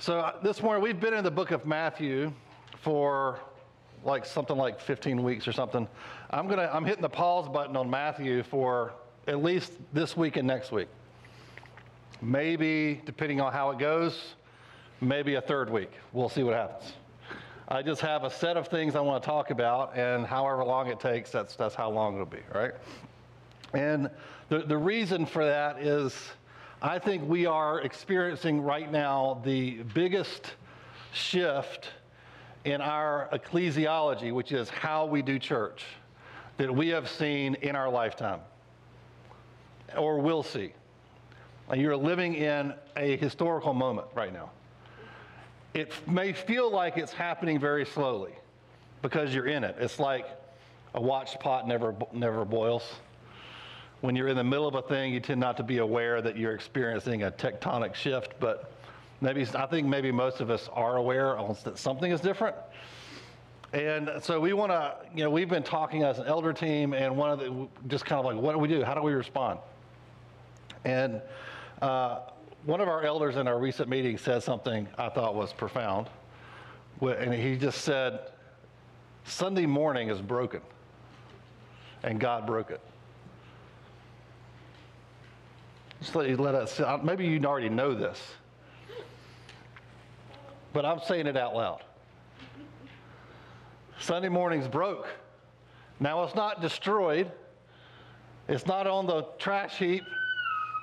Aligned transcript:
So 0.00 0.20
uh, 0.20 0.32
this 0.42 0.62
morning 0.62 0.82
we've 0.82 0.98
been 0.98 1.12
in 1.12 1.22
the 1.22 1.30
book 1.30 1.50
of 1.50 1.66
Matthew 1.66 2.32
for 2.80 3.38
like 4.02 4.24
something 4.24 4.56
like 4.56 4.80
15 4.80 5.22
weeks 5.22 5.46
or 5.46 5.52
something. 5.52 5.86
I'm 6.30 6.48
gonna 6.48 6.70
I'm 6.72 6.86
hitting 6.86 7.02
the 7.02 7.08
pause 7.10 7.50
button 7.50 7.76
on 7.76 7.90
Matthew 7.90 8.42
for 8.42 8.94
at 9.26 9.42
least 9.42 9.72
this 9.92 10.16
week 10.16 10.38
and 10.38 10.48
next 10.48 10.72
week. 10.72 10.88
Maybe 12.22 13.02
depending 13.04 13.42
on 13.42 13.52
how 13.52 13.72
it 13.72 13.78
goes, 13.78 14.36
maybe 15.02 15.34
a 15.34 15.42
third 15.42 15.68
week. 15.68 15.92
We'll 16.14 16.30
see 16.30 16.44
what 16.44 16.54
happens. 16.54 16.94
I 17.68 17.82
just 17.82 18.00
have 18.00 18.24
a 18.24 18.30
set 18.30 18.56
of 18.56 18.68
things 18.68 18.96
I 18.96 19.00
want 19.00 19.22
to 19.22 19.26
talk 19.26 19.50
about, 19.50 19.94
and 19.98 20.24
however 20.24 20.64
long 20.64 20.86
it 20.86 20.98
takes, 20.98 21.30
that's 21.30 21.56
that's 21.56 21.74
how 21.74 21.90
long 21.90 22.14
it'll 22.14 22.24
be, 22.24 22.40
right? 22.54 22.72
And 23.74 24.08
the, 24.48 24.60
the 24.60 24.78
reason 24.78 25.26
for 25.26 25.44
that 25.44 25.82
is 25.82 26.16
I 26.82 26.98
think 26.98 27.28
we 27.28 27.44
are 27.44 27.82
experiencing 27.82 28.62
right 28.62 28.90
now 28.90 29.42
the 29.44 29.82
biggest 29.94 30.54
shift 31.12 31.90
in 32.64 32.80
our 32.80 33.28
ecclesiology, 33.34 34.32
which 34.32 34.52
is 34.52 34.70
how 34.70 35.04
we 35.04 35.20
do 35.20 35.38
church, 35.38 35.84
that 36.56 36.74
we 36.74 36.88
have 36.88 37.10
seen 37.10 37.54
in 37.56 37.76
our 37.76 37.90
lifetime 37.90 38.40
or 39.94 40.20
will 40.20 40.42
see. 40.42 40.72
You're 41.74 41.96
living 41.96 42.34
in 42.34 42.72
a 42.96 43.16
historical 43.18 43.74
moment 43.74 44.08
right 44.14 44.32
now. 44.32 44.50
It 45.74 45.92
may 46.08 46.32
feel 46.32 46.70
like 46.70 46.96
it's 46.96 47.12
happening 47.12 47.60
very 47.60 47.84
slowly 47.84 48.32
because 49.02 49.34
you're 49.34 49.46
in 49.46 49.64
it. 49.64 49.76
It's 49.78 50.00
like 50.00 50.26
a 50.94 51.00
watched 51.00 51.40
pot 51.40 51.68
never, 51.68 51.94
never 52.12 52.46
boils 52.46 52.84
when 54.00 54.16
you're 54.16 54.28
in 54.28 54.36
the 54.36 54.44
middle 54.44 54.66
of 54.66 54.74
a 54.74 54.82
thing, 54.82 55.12
you 55.12 55.20
tend 55.20 55.40
not 55.40 55.56
to 55.58 55.62
be 55.62 55.78
aware 55.78 56.22
that 56.22 56.36
you're 56.36 56.54
experiencing 56.54 57.24
a 57.24 57.30
tectonic 57.30 57.94
shift, 57.94 58.34
but 58.40 58.72
maybe 59.20 59.46
I 59.54 59.66
think 59.66 59.86
maybe 59.86 60.10
most 60.10 60.40
of 60.40 60.50
us 60.50 60.68
are 60.72 60.96
aware 60.96 61.36
that 61.64 61.78
something 61.78 62.10
is 62.10 62.20
different. 62.20 62.56
And 63.72 64.10
so 64.20 64.40
we 64.40 64.52
want 64.52 64.72
to, 64.72 64.96
you 65.14 65.22
know, 65.22 65.30
we've 65.30 65.48
been 65.48 65.62
talking 65.62 66.02
as 66.02 66.18
an 66.18 66.26
elder 66.26 66.52
team, 66.52 66.92
and 66.92 67.16
one 67.16 67.30
of 67.30 67.38
the 67.38 67.68
just 67.88 68.04
kind 68.04 68.18
of 68.18 68.24
like, 68.24 68.42
what 68.42 68.52
do 68.52 68.58
we 68.58 68.68
do? 68.68 68.82
How 68.82 68.94
do 68.94 69.02
we 69.02 69.12
respond? 69.12 69.60
And 70.84 71.20
uh, 71.80 72.20
one 72.64 72.80
of 72.80 72.88
our 72.88 73.04
elders 73.04 73.36
in 73.36 73.46
our 73.46 73.58
recent 73.58 73.88
meeting 73.88 74.18
said 74.18 74.42
something 74.42 74.88
I 74.98 75.08
thought 75.08 75.34
was 75.34 75.52
profound, 75.52 76.08
and 77.00 77.32
he 77.32 77.56
just 77.56 77.82
said, 77.82 78.20
"Sunday 79.24 79.66
morning 79.66 80.08
is 80.08 80.20
broken, 80.20 80.62
and 82.02 82.18
God 82.18 82.46
broke 82.46 82.70
it." 82.70 82.80
Just 86.00 86.14
let, 86.14 86.40
let 86.40 86.54
us, 86.54 86.80
maybe 87.02 87.26
you 87.26 87.44
already 87.44 87.68
know 87.68 87.94
this, 87.94 88.18
but 90.72 90.84
I'm 90.84 91.00
saying 91.00 91.26
it 91.26 91.36
out 91.36 91.54
loud. 91.54 91.82
Sunday 93.98 94.30
morning's 94.30 94.66
broke. 94.66 95.08
Now 95.98 96.24
it's 96.24 96.34
not 96.34 96.62
destroyed, 96.62 97.30
it's 98.48 98.66
not 98.66 98.86
on 98.86 99.06
the 99.06 99.26
trash 99.38 99.76
heap, 99.76 100.04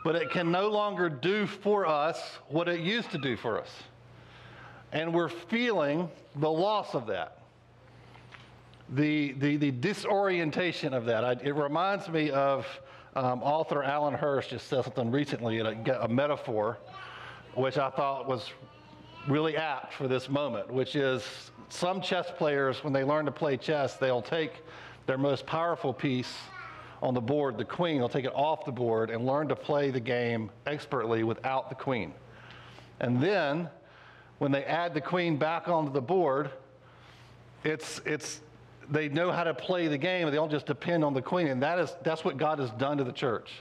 but 0.04 0.16
it 0.16 0.30
can 0.30 0.52
no 0.52 0.70
longer 0.70 1.10
do 1.10 1.48
for 1.48 1.88
us 1.88 2.22
what 2.50 2.68
it 2.68 2.82
used 2.82 3.10
to 3.12 3.18
do 3.18 3.36
for 3.36 3.60
us. 3.60 3.70
And 4.92 5.14
we're 5.14 5.30
feeling 5.30 6.10
the 6.36 6.50
loss 6.50 6.94
of 6.94 7.08
that, 7.08 7.40
the, 8.90 9.34
the, 9.34 9.58
the 9.58 9.72
disorientation 9.72 10.94
of 10.94 11.06
that. 11.06 11.26
I, 11.26 11.32
it 11.32 11.56
reminds 11.56 12.08
me 12.08 12.30
of 12.30 12.68
um, 13.16 13.42
author 13.42 13.84
Alan 13.84 14.14
Hirsch 14.14 14.48
just 14.48 14.68
said 14.68 14.84
something 14.84 15.12
recently, 15.12 15.60
a, 15.60 16.02
a 16.02 16.08
metaphor, 16.08 16.78
which 17.56 17.78
I 17.78 17.90
thought 17.90 18.28
was 18.28 18.52
really 19.28 19.58
apt 19.58 19.94
for 19.94 20.08
this 20.08 20.30
moment, 20.30 20.72
which 20.72 20.96
is 20.96 21.52
some 21.70 22.02
chess 22.02 22.28
players, 22.38 22.84
when 22.84 22.94
they 22.94 23.04
learn 23.04 23.26
to 23.26 23.32
play 23.32 23.58
chess, 23.58 23.96
they'll 23.96 24.22
take 24.22 24.64
their 25.06 25.18
most 25.18 25.46
powerful 25.46 25.94
piece 25.94 26.34
on 27.02 27.14
the 27.14 27.22
board, 27.22 27.58
the 27.58 27.66
queen, 27.66 27.98
they'll 27.98 28.10
take 28.10 28.26
it 28.26 28.34
off 28.34 28.66
the 28.66 28.72
board 28.72 29.10
and 29.10 29.26
learn 29.26 29.48
to 29.48 29.56
play 29.56 29.92
the 29.92 30.00
game 30.00 30.50
expertly 30.66 31.24
without 31.24 31.70
the 31.70 31.76
queen. 31.76 32.14
And 33.00 33.22
then, 33.22 33.70
when 34.40 34.52
they 34.52 34.64
add 34.64 34.94
the 34.94 35.02
queen 35.02 35.38
back 35.38 35.68
onto 35.68 35.92
the 35.92 36.02
board, 36.02 36.50
it's, 37.64 38.02
it's 38.06 38.42
they 38.90 39.10
know 39.10 39.32
how 39.32 39.44
to 39.44 39.54
play 39.54 39.88
the 39.88 39.98
game. 39.98 40.30
They 40.30 40.36
don't 40.36 40.52
just 40.52 40.66
depend 40.66 41.04
on 41.04 41.14
the 41.14 41.22
queen. 41.22 41.48
And 41.48 41.62
that 41.64 41.80
is, 41.80 41.96
that's 42.04 42.24
what 42.24 42.38
God 42.38 42.60
has 42.60 42.72
done 42.72 42.98
to 42.98 43.04
the 43.04 43.12
church, 43.12 43.52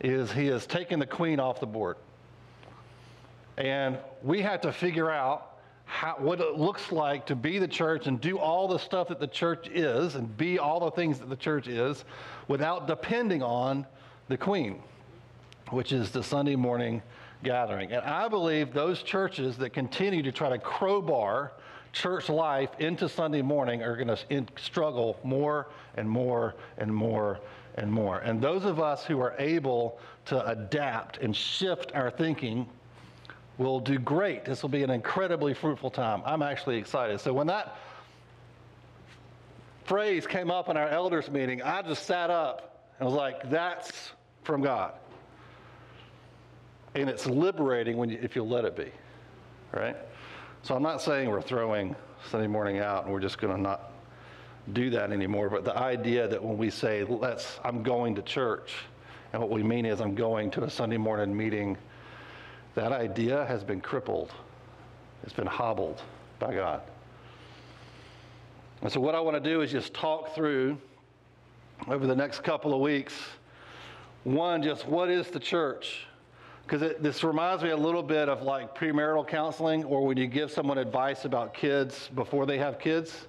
is 0.00 0.32
he 0.32 0.46
has 0.46 0.66
taken 0.66 0.98
the 0.98 1.06
queen 1.06 1.40
off 1.40 1.60
the 1.60 1.66
board. 1.66 1.96
And 3.56 3.98
we 4.22 4.42
have 4.42 4.62
to 4.62 4.72
figure 4.72 5.10
out 5.10 5.52
how, 5.84 6.16
what 6.18 6.40
it 6.40 6.56
looks 6.56 6.90
like 6.90 7.26
to 7.26 7.36
be 7.36 7.58
the 7.58 7.68
church 7.68 8.06
and 8.06 8.20
do 8.20 8.38
all 8.38 8.66
the 8.66 8.78
stuff 8.78 9.08
that 9.08 9.20
the 9.20 9.26
church 9.26 9.68
is 9.68 10.14
and 10.14 10.34
be 10.36 10.58
all 10.58 10.80
the 10.80 10.90
things 10.90 11.18
that 11.18 11.28
the 11.28 11.36
church 11.36 11.68
is 11.68 12.04
without 12.48 12.86
depending 12.86 13.42
on 13.42 13.86
the 14.28 14.36
queen, 14.36 14.82
which 15.70 15.92
is 15.92 16.10
the 16.10 16.22
Sunday 16.22 16.56
morning 16.56 17.02
gathering. 17.44 17.92
And 17.92 18.02
I 18.04 18.26
believe 18.28 18.72
those 18.72 19.02
churches 19.02 19.58
that 19.58 19.70
continue 19.70 20.22
to 20.22 20.32
try 20.32 20.48
to 20.48 20.58
crowbar 20.58 21.52
church 21.94 22.28
life 22.28 22.70
into 22.80 23.08
Sunday 23.08 23.40
morning 23.40 23.82
are 23.82 23.96
going 23.96 24.08
to 24.08 24.46
struggle 24.56 25.18
more 25.22 25.68
and 25.96 26.08
more 26.08 26.54
and 26.76 26.94
more 26.94 27.40
and 27.76 27.90
more. 27.90 28.18
And 28.18 28.42
those 28.42 28.64
of 28.64 28.80
us 28.80 29.04
who 29.04 29.20
are 29.20 29.34
able 29.38 29.98
to 30.26 30.46
adapt 30.46 31.18
and 31.18 31.34
shift 31.34 31.92
our 31.94 32.10
thinking 32.10 32.68
will 33.56 33.80
do 33.80 33.98
great. 33.98 34.44
This 34.44 34.62
will 34.62 34.68
be 34.68 34.82
an 34.82 34.90
incredibly 34.90 35.54
fruitful 35.54 35.90
time. 35.90 36.22
I'm 36.26 36.42
actually 36.42 36.76
excited. 36.76 37.20
So 37.20 37.32
when 37.32 37.46
that 37.46 37.76
phrase 39.84 40.26
came 40.26 40.50
up 40.50 40.68
in 40.68 40.76
our 40.76 40.88
elders 40.88 41.30
meeting, 41.30 41.62
I 41.62 41.82
just 41.82 42.06
sat 42.06 42.30
up 42.30 42.90
and 42.98 43.06
was 43.06 43.14
like, 43.14 43.48
that's 43.50 44.12
from 44.42 44.62
God. 44.62 44.94
And 46.96 47.08
it's 47.08 47.26
liberating 47.26 47.96
when 47.96 48.08
you, 48.08 48.18
if 48.20 48.34
you 48.36 48.42
let 48.42 48.64
it 48.64 48.76
be, 48.76 48.90
right? 49.72 49.96
So 50.64 50.74
I'm 50.74 50.82
not 50.82 51.02
saying 51.02 51.28
we're 51.28 51.42
throwing 51.42 51.94
Sunday 52.30 52.46
morning 52.46 52.78
out 52.78 53.04
and 53.04 53.12
we're 53.12 53.20
just 53.20 53.36
going 53.36 53.54
to 53.54 53.60
not 53.60 53.92
do 54.72 54.88
that 54.88 55.12
anymore, 55.12 55.50
but 55.50 55.62
the 55.62 55.76
idea 55.76 56.26
that 56.26 56.42
when 56.42 56.56
we 56.56 56.70
say, 56.70 57.04
let's, 57.04 57.60
I'm 57.62 57.82
going 57.82 58.14
to 58.14 58.22
church, 58.22 58.72
and 59.34 59.42
what 59.42 59.50
we 59.50 59.62
mean 59.62 59.84
is 59.84 60.00
I'm 60.00 60.14
going 60.14 60.50
to 60.52 60.64
a 60.64 60.70
Sunday 60.70 60.96
morning 60.96 61.36
meeting, 61.36 61.76
that 62.76 62.92
idea 62.92 63.44
has 63.44 63.62
been 63.62 63.82
crippled. 63.82 64.32
It's 65.22 65.34
been 65.34 65.46
hobbled 65.46 66.00
by 66.38 66.54
God. 66.54 66.80
And 68.80 68.90
so, 68.90 69.00
what 69.00 69.14
I 69.14 69.20
want 69.20 69.36
to 69.36 69.50
do 69.50 69.60
is 69.60 69.70
just 69.70 69.92
talk 69.92 70.34
through 70.34 70.78
over 71.88 72.06
the 72.06 72.16
next 72.16 72.42
couple 72.42 72.72
of 72.72 72.80
weeks 72.80 73.12
one, 74.24 74.62
just 74.62 74.88
what 74.88 75.10
is 75.10 75.28
the 75.28 75.40
church? 75.40 76.06
Because 76.66 76.94
this 77.00 77.22
reminds 77.22 77.62
me 77.62 77.70
a 77.70 77.76
little 77.76 78.02
bit 78.02 78.28
of 78.28 78.42
like 78.42 78.74
premarital 78.74 79.26
counseling 79.28 79.84
or 79.84 80.06
when 80.06 80.16
you 80.16 80.26
give 80.26 80.50
someone 80.50 80.78
advice 80.78 81.24
about 81.24 81.52
kids 81.52 82.08
before 82.14 82.46
they 82.46 82.56
have 82.58 82.78
kids. 82.78 83.26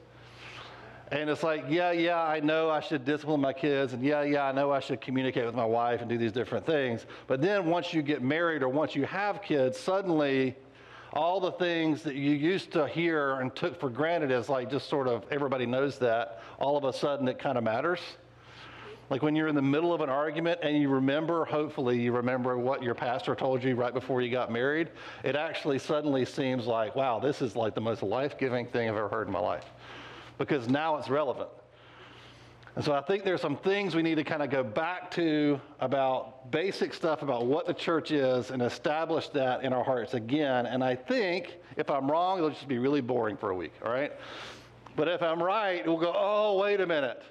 And 1.12 1.30
it's 1.30 1.44
like, 1.44 1.66
yeah, 1.70 1.92
yeah, 1.92 2.22
I 2.22 2.40
know 2.40 2.70
I 2.70 2.80
should 2.80 3.06
discipline 3.06 3.40
my 3.40 3.54
kids, 3.54 3.94
and 3.94 4.04
yeah, 4.04 4.24
yeah, 4.24 4.46
I 4.46 4.52
know 4.52 4.72
I 4.72 4.80
should 4.80 5.02
communicate 5.02 5.46
with 5.46 5.54
my 5.54 5.66
wife 5.66 6.02
and 6.02 6.10
do 6.10 6.18
these 6.18 6.32
different 6.32 6.66
things. 6.66 7.06
But 7.28 7.42
then 7.42 7.68
once 7.68 7.94
you 7.94 8.02
get 8.02 8.24
married 8.24 8.64
or 8.64 8.70
once 8.70 8.96
you 8.96 9.06
have 9.06 9.44
kids, 9.44 9.80
suddenly 9.80 10.56
all 11.14 11.40
the 11.40 11.52
things 11.52 12.02
that 12.04 12.16
you 12.16 12.32
used 12.32 12.72
to 12.72 12.88
hear 12.88 13.40
and 13.40 13.56
took 13.56 13.80
for 13.80 13.90
granted 13.90 14.32
as 14.32 14.50
like 14.50 14.70
just 14.70 14.90
sort 14.90 15.08
of 15.08 15.26
everybody 15.30 15.66
knows 15.66 16.00
that, 16.00 16.42
all 16.58 16.76
of 16.76 16.84
a 16.86 16.92
sudden 16.92 17.28
it 17.28 17.38
kind 17.38 17.58
of 17.58 17.64
matters. 17.64 18.00
Like 19.10 19.22
when 19.22 19.36
you're 19.36 19.48
in 19.48 19.56
the 19.56 19.62
middle 19.62 19.94
of 19.94 20.02
an 20.02 20.10
argument 20.10 20.62
and 20.64 20.78
you 20.82 20.90
remember, 20.90 21.46
hopefully, 21.46 22.00
you 22.00 22.12
remember 22.12 22.58
what 22.58 22.82
your 22.82 22.96
pastor 22.96 23.36
told 23.36 23.64
you 23.64 23.76
right 23.76 23.94
before 23.94 24.22
you 24.22 24.32
got 24.32 24.52
married, 24.52 24.90
it 25.24 25.36
actually 25.36 25.78
suddenly 25.78 26.26
seems 26.26 26.66
like, 26.66 26.96
wow, 26.96 27.20
this 27.20 27.42
is 27.42 27.56
like 27.56 27.76
the 27.76 27.82
most 27.82 28.02
life 28.02 28.38
giving 28.38 28.66
thing 28.66 28.90
I've 28.90 28.96
ever 28.96 29.08
heard 29.08 29.28
in 29.28 29.34
my 29.34 29.40
life. 29.40 29.66
Because 30.38 30.68
now 30.68 30.98
it's 30.98 31.10
relevant. 31.10 31.50
And 32.76 32.84
so 32.84 32.94
I 32.94 33.02
think 33.02 33.24
there's 33.24 33.40
some 33.40 33.56
things 33.56 33.96
we 33.96 34.02
need 34.02 34.16
to 34.16 34.24
kind 34.24 34.44
of 34.44 34.50
go 34.50 34.62
back 34.62 35.10
to 35.12 35.62
about 35.80 36.52
basic 36.52 36.94
stuff 36.94 37.22
about 37.22 37.46
what 37.46 37.68
the 37.68 37.74
church 37.74 38.12
is 38.12 38.52
and 38.52 38.62
establish 38.62 39.30
that 39.30 39.64
in 39.64 39.72
our 39.72 39.84
hearts 39.84 40.14
again. 40.14 40.66
And 40.66 40.84
I 40.84 40.96
think 40.96 41.56
if 41.78 41.90
I'm 41.90 42.12
wrong, 42.12 42.40
it'll 42.40 42.50
just 42.50 42.68
be 42.68 42.80
really 42.80 43.00
boring 43.00 43.38
for 43.38 43.52
a 43.52 43.56
week, 43.56 43.72
all 43.84 43.92
right? 43.92 44.12
But 44.98 45.08
if 45.08 45.22
I'm 45.22 45.42
right, 45.42 45.86
we'll 45.88 45.98
go, 45.98 46.12
oh, 46.14 46.58
wait 46.58 46.82
a 46.82 46.86
minute. 46.86 47.24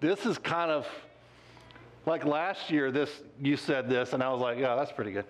This 0.00 0.26
is 0.26 0.38
kind 0.38 0.72
of 0.72 0.88
like 2.10 2.24
last 2.24 2.70
year, 2.70 2.90
this 2.90 3.22
you 3.40 3.56
said 3.56 3.88
this, 3.88 4.12
and 4.12 4.22
I 4.22 4.30
was 4.30 4.40
like, 4.40 4.58
yeah, 4.58 4.74
that's 4.74 4.92
pretty 4.92 5.12
good. 5.12 5.24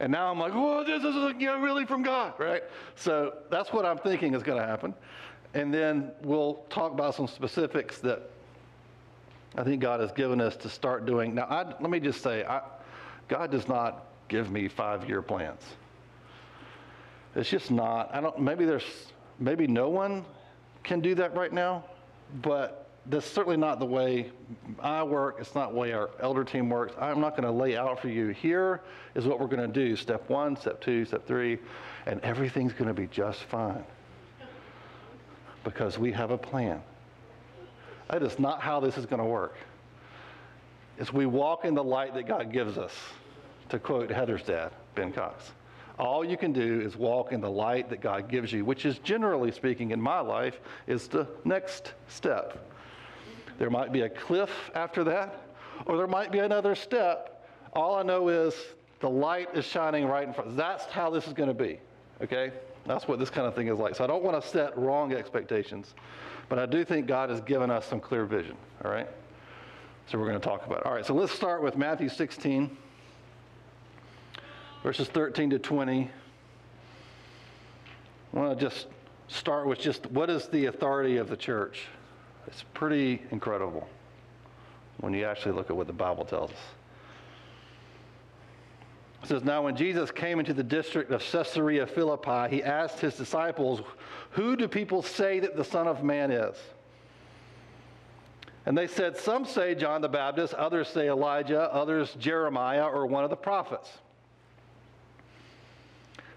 And 0.00 0.12
now 0.12 0.30
I'm 0.30 0.38
like, 0.38 0.52
whoa, 0.52 0.84
this 0.84 1.02
is 1.02 1.14
you 1.40 1.46
know, 1.46 1.60
really 1.60 1.86
from 1.86 2.02
God, 2.02 2.34
right? 2.38 2.62
So 2.96 3.34
that's 3.50 3.72
what 3.72 3.86
I'm 3.86 3.98
thinking 3.98 4.34
is 4.34 4.42
going 4.42 4.60
to 4.60 4.66
happen. 4.66 4.92
And 5.54 5.72
then 5.72 6.10
we'll 6.22 6.64
talk 6.68 6.92
about 6.92 7.14
some 7.14 7.26
specifics 7.26 7.98
that 8.00 8.28
I 9.56 9.62
think 9.62 9.80
God 9.80 10.00
has 10.00 10.12
given 10.12 10.40
us 10.40 10.56
to 10.56 10.68
start 10.68 11.06
doing. 11.06 11.34
Now, 11.34 11.44
I, 11.44 11.64
let 11.80 11.90
me 11.90 12.00
just 12.00 12.22
say, 12.22 12.44
I, 12.44 12.60
God 13.28 13.50
does 13.50 13.66
not 13.66 14.06
give 14.28 14.50
me 14.50 14.68
five 14.68 15.08
year 15.08 15.22
plans. 15.22 15.62
It's 17.34 17.48
just 17.48 17.70
not. 17.70 18.12
I 18.12 18.20
don't, 18.20 18.38
maybe 18.40 18.64
there's, 18.64 18.84
maybe 19.38 19.66
no 19.66 19.88
one 19.88 20.24
can 20.82 21.00
do 21.00 21.14
that 21.14 21.36
right 21.36 21.52
now, 21.52 21.84
but 22.42 22.87
that's 23.08 23.26
certainly 23.26 23.56
not 23.56 23.78
the 23.78 23.86
way 23.86 24.30
I 24.80 25.02
work. 25.02 25.36
It's 25.40 25.54
not 25.54 25.72
the 25.72 25.78
way 25.78 25.92
our 25.92 26.10
elder 26.20 26.44
team 26.44 26.68
works. 26.68 26.94
I'm 27.00 27.20
not 27.20 27.30
going 27.30 27.44
to 27.44 27.50
lay 27.50 27.76
out 27.76 28.00
for 28.00 28.08
you 28.08 28.28
here 28.28 28.82
is 29.14 29.26
what 29.26 29.40
we're 29.40 29.46
going 29.46 29.66
to 29.66 29.72
do 29.72 29.96
step 29.96 30.28
one, 30.28 30.56
step 30.56 30.80
two, 30.80 31.04
step 31.04 31.26
three, 31.26 31.58
and 32.06 32.20
everything's 32.20 32.72
going 32.72 32.88
to 32.88 32.94
be 32.94 33.06
just 33.06 33.44
fine 33.44 33.84
because 35.64 35.98
we 35.98 36.12
have 36.12 36.30
a 36.30 36.38
plan. 36.38 36.82
That 38.10 38.22
is 38.22 38.38
not 38.38 38.60
how 38.60 38.80
this 38.80 38.96
is 38.96 39.06
going 39.06 39.20
to 39.20 39.28
work. 39.28 39.56
It's 40.98 41.12
we 41.12 41.26
walk 41.26 41.64
in 41.64 41.74
the 41.74 41.84
light 41.84 42.14
that 42.14 42.26
God 42.26 42.52
gives 42.52 42.76
us, 42.76 42.92
to 43.68 43.78
quote 43.78 44.10
Heather's 44.10 44.42
dad, 44.42 44.72
Ben 44.94 45.12
Cox. 45.12 45.52
All 45.98 46.24
you 46.24 46.36
can 46.36 46.52
do 46.52 46.80
is 46.80 46.96
walk 46.96 47.32
in 47.32 47.40
the 47.40 47.50
light 47.50 47.90
that 47.90 48.00
God 48.00 48.28
gives 48.28 48.52
you, 48.52 48.64
which 48.64 48.86
is 48.86 48.98
generally 48.98 49.50
speaking 49.50 49.90
in 49.90 50.00
my 50.00 50.20
life 50.20 50.60
is 50.86 51.08
the 51.08 51.26
next 51.44 51.94
step. 52.08 52.64
There 53.58 53.70
might 53.70 53.92
be 53.92 54.02
a 54.02 54.08
cliff 54.08 54.70
after 54.74 55.04
that, 55.04 55.42
or 55.86 55.96
there 55.96 56.06
might 56.06 56.32
be 56.32 56.38
another 56.38 56.74
step. 56.74 57.46
All 57.72 57.96
I 57.96 58.02
know 58.02 58.28
is 58.28 58.54
the 59.00 59.10
light 59.10 59.48
is 59.54 59.64
shining 59.64 60.06
right 60.06 60.26
in 60.26 60.32
front. 60.32 60.56
That's 60.56 60.84
how 60.86 61.10
this 61.10 61.26
is 61.26 61.32
going 61.32 61.48
to 61.48 61.54
be. 61.54 61.78
Okay? 62.22 62.52
That's 62.86 63.06
what 63.06 63.18
this 63.18 63.30
kind 63.30 63.46
of 63.46 63.54
thing 63.54 63.68
is 63.68 63.78
like. 63.78 63.94
So 63.94 64.04
I 64.04 64.06
don't 64.06 64.22
want 64.22 64.40
to 64.42 64.48
set 64.48 64.76
wrong 64.78 65.12
expectations, 65.12 65.94
but 66.48 66.58
I 66.58 66.66
do 66.66 66.84
think 66.84 67.06
God 67.06 67.30
has 67.30 67.40
given 67.42 67.70
us 67.70 67.84
some 67.86 68.00
clear 68.00 68.24
vision. 68.24 68.56
All 68.84 68.90
right? 68.90 69.08
So 70.06 70.18
we're 70.18 70.28
going 70.28 70.40
to 70.40 70.46
talk 70.46 70.64
about 70.64 70.78
it. 70.78 70.86
All 70.86 70.94
right, 70.94 71.04
so 71.04 71.12
let's 71.12 71.32
start 71.32 71.62
with 71.62 71.76
Matthew 71.76 72.08
16, 72.08 72.74
verses 74.82 75.08
13 75.08 75.50
to 75.50 75.58
20. 75.58 76.10
I 78.32 78.36
want 78.38 78.58
to 78.58 78.64
just 78.64 78.86
start 79.28 79.66
with 79.66 79.78
just 79.78 80.10
what 80.10 80.30
is 80.30 80.46
the 80.48 80.66
authority 80.66 81.18
of 81.18 81.28
the 81.28 81.36
church? 81.36 81.88
It's 82.48 82.64
pretty 82.72 83.20
incredible 83.30 83.86
when 85.00 85.12
you 85.12 85.26
actually 85.26 85.52
look 85.52 85.68
at 85.68 85.76
what 85.76 85.86
the 85.86 85.92
Bible 85.92 86.24
tells 86.24 86.50
us. 86.50 86.56
It 89.22 89.28
says, 89.28 89.44
Now 89.44 89.62
when 89.62 89.76
Jesus 89.76 90.10
came 90.10 90.40
into 90.40 90.54
the 90.54 90.62
district 90.62 91.10
of 91.10 91.22
Caesarea 91.22 91.86
Philippi, 91.86 92.56
he 92.56 92.62
asked 92.62 93.00
his 93.00 93.16
disciples, 93.16 93.82
Who 94.30 94.56
do 94.56 94.66
people 94.66 95.02
say 95.02 95.40
that 95.40 95.56
the 95.56 95.64
Son 95.64 95.86
of 95.86 96.02
Man 96.02 96.30
is? 96.30 96.56
And 98.64 98.76
they 98.76 98.86
said, 98.86 99.18
Some 99.18 99.44
say 99.44 99.74
John 99.74 100.00
the 100.00 100.08
Baptist, 100.08 100.54
others 100.54 100.88
say 100.88 101.08
Elijah, 101.08 101.70
others 101.70 102.14
Jeremiah 102.18 102.86
or 102.86 103.04
one 103.04 103.24
of 103.24 103.30
the 103.30 103.36
prophets. 103.36 103.90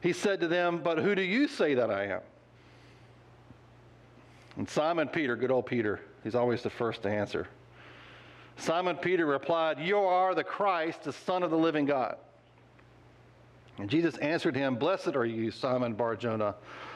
He 0.01 0.11
said 0.11 0.41
to 0.41 0.49
them, 0.49 0.81
But 0.83 0.97
who 0.97 1.15
do 1.15 1.21
you 1.21 1.47
say 1.47 1.75
that 1.75 1.89
I 1.89 2.07
am? 2.07 2.21
And 4.61 4.69
Simon 4.69 5.07
Peter, 5.07 5.35
good 5.35 5.49
old 5.49 5.65
Peter, 5.65 6.01
he's 6.23 6.35
always 6.35 6.61
the 6.61 6.69
first 6.69 7.01
to 7.01 7.09
answer. 7.09 7.47
Simon 8.57 8.95
Peter 8.95 9.25
replied, 9.25 9.79
You 9.79 9.97
are 9.97 10.35
the 10.35 10.43
Christ, 10.43 11.01
the 11.01 11.13
Son 11.13 11.41
of 11.41 11.49
the 11.49 11.57
living 11.57 11.87
God. 11.87 12.17
And 13.79 13.89
Jesus 13.89 14.17
answered 14.17 14.55
him, 14.55 14.75
Blessed 14.75 15.15
are 15.15 15.25
you, 15.25 15.49
Simon 15.49 15.95
Barjona, 15.95 16.53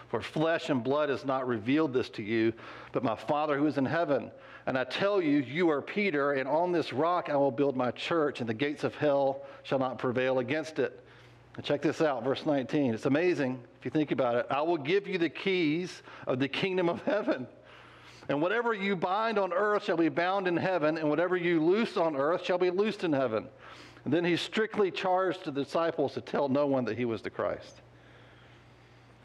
for 0.09 0.21
flesh 0.21 0.69
and 0.69 0.83
blood 0.83 1.09
has 1.09 1.25
not 1.25 1.47
revealed 1.47 1.91
this 1.91 2.07
to 2.09 2.21
you, 2.21 2.53
but 2.91 3.03
my 3.03 3.15
Father 3.15 3.57
who 3.57 3.65
is 3.65 3.79
in 3.79 3.85
heaven. 3.85 4.29
And 4.67 4.77
I 4.77 4.83
tell 4.83 5.19
you, 5.19 5.39
you 5.39 5.71
are 5.71 5.81
Peter, 5.81 6.33
and 6.33 6.47
on 6.47 6.71
this 6.71 6.93
rock 6.93 7.31
I 7.31 7.35
will 7.35 7.49
build 7.49 7.75
my 7.75 7.89
church, 7.89 8.41
and 8.41 8.47
the 8.47 8.53
gates 8.53 8.83
of 8.83 8.93
hell 8.93 9.41
shall 9.63 9.79
not 9.79 9.97
prevail 9.97 10.37
against 10.37 10.77
it. 10.77 11.03
Check 11.63 11.81
this 11.81 12.01
out, 12.01 12.23
verse 12.23 12.45
19. 12.45 12.93
It's 12.93 13.05
amazing 13.05 13.63
if 13.79 13.85
you 13.85 13.91
think 13.91 14.11
about 14.11 14.35
it. 14.35 14.45
I 14.49 14.61
will 14.61 14.77
give 14.77 15.07
you 15.07 15.17
the 15.17 15.29
keys 15.29 16.03
of 16.27 16.39
the 16.39 16.49
kingdom 16.49 16.89
of 16.89 17.01
heaven. 17.03 17.47
And 18.27 18.41
whatever 18.41 18.73
you 18.73 18.95
bind 18.95 19.37
on 19.37 19.53
earth 19.53 19.85
shall 19.85 19.97
be 19.97 20.09
bound 20.09 20.47
in 20.47 20.57
heaven, 20.57 20.97
and 20.97 21.09
whatever 21.09 21.37
you 21.37 21.63
loose 21.63 21.95
on 21.95 22.15
earth 22.15 22.43
shall 22.43 22.57
be 22.57 22.71
loosed 22.71 23.03
in 23.03 23.13
heaven. 23.13 23.47
And 24.03 24.13
then 24.13 24.25
he 24.25 24.35
strictly 24.35 24.91
charged 24.91 25.45
the 25.45 25.51
disciples 25.51 26.13
to 26.13 26.21
tell 26.21 26.49
no 26.49 26.67
one 26.67 26.85
that 26.85 26.97
he 26.97 27.05
was 27.05 27.21
the 27.21 27.29
Christ. 27.29 27.81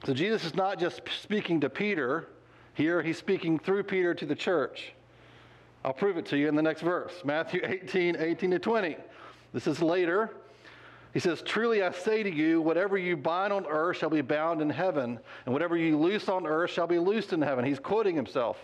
So 0.05 0.15
Jesus 0.15 0.45
is 0.45 0.55
not 0.55 0.79
just 0.79 1.03
speaking 1.21 1.61
to 1.61 1.71
Peter 1.71 2.29
here, 2.75 3.03
he's 3.03 3.19
speaking 3.19 3.59
through 3.59 3.83
Peter 3.83 4.15
to 4.15 4.25
the 4.25 4.35
church. 4.35 4.93
I'll 5.85 5.93
prove 5.93 6.17
it 6.17 6.27
to 6.27 6.39
you 6.39 6.49
in 6.49 6.55
the 6.55 6.63
next 6.63 6.83
verse 6.83 7.13
Matthew 7.25 7.61
18, 7.65 8.17
18 8.17 8.51
to 8.53 8.59
20. 8.59 8.97
This 9.53 9.67
is 9.67 9.83
later. 9.83 10.31
He 11.13 11.21
says, 11.21 11.43
Truly 11.43 11.83
I 11.83 11.93
say 11.93 12.23
to 12.23 12.31
you, 12.31 12.61
whatever 12.61 12.97
you 12.97 13.17
bind 13.17 13.53
on 13.53 13.67
earth 13.67 13.97
shall 13.97 14.11
be 14.11 14.21
bound 14.21 14.63
in 14.63 14.71
heaven, 14.71 15.19
and 15.45 15.53
whatever 15.53 15.77
you 15.77 15.99
loose 15.99 16.29
on 16.29 16.47
earth 16.47 16.71
shall 16.71 16.87
be 16.87 16.99
loosed 16.99 17.33
in 17.33 17.43
heaven. 17.43 17.65
He's 17.65 17.81
quoting 17.81 18.15
himself. 18.15 18.59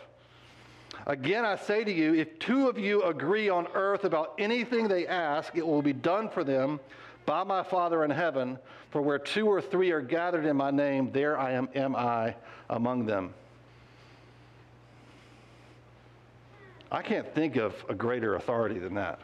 Again, 1.06 1.44
I 1.44 1.56
say 1.56 1.84
to 1.84 1.92
you, 1.92 2.14
if 2.14 2.38
two 2.38 2.68
of 2.68 2.78
you 2.78 3.02
agree 3.04 3.48
on 3.48 3.66
earth 3.74 4.04
about 4.04 4.34
anything 4.38 4.88
they 4.88 5.06
ask, 5.06 5.56
it 5.56 5.66
will 5.66 5.82
be 5.82 5.92
done 5.92 6.28
for 6.28 6.44
them 6.44 6.80
by 7.26 7.44
my 7.44 7.62
Father 7.62 8.04
in 8.04 8.10
heaven. 8.10 8.58
For 8.90 9.02
where 9.02 9.18
two 9.18 9.46
or 9.46 9.60
three 9.60 9.90
are 9.90 10.00
gathered 10.00 10.46
in 10.46 10.56
my 10.56 10.70
name, 10.70 11.10
there 11.12 11.38
I 11.38 11.52
am, 11.52 11.68
am 11.74 11.94
I 11.94 12.34
among 12.70 13.06
them. 13.06 13.34
I 16.90 17.02
can't 17.02 17.32
think 17.34 17.56
of 17.56 17.74
a 17.88 17.94
greater 17.94 18.36
authority 18.36 18.78
than 18.78 18.94
that. 18.94 19.20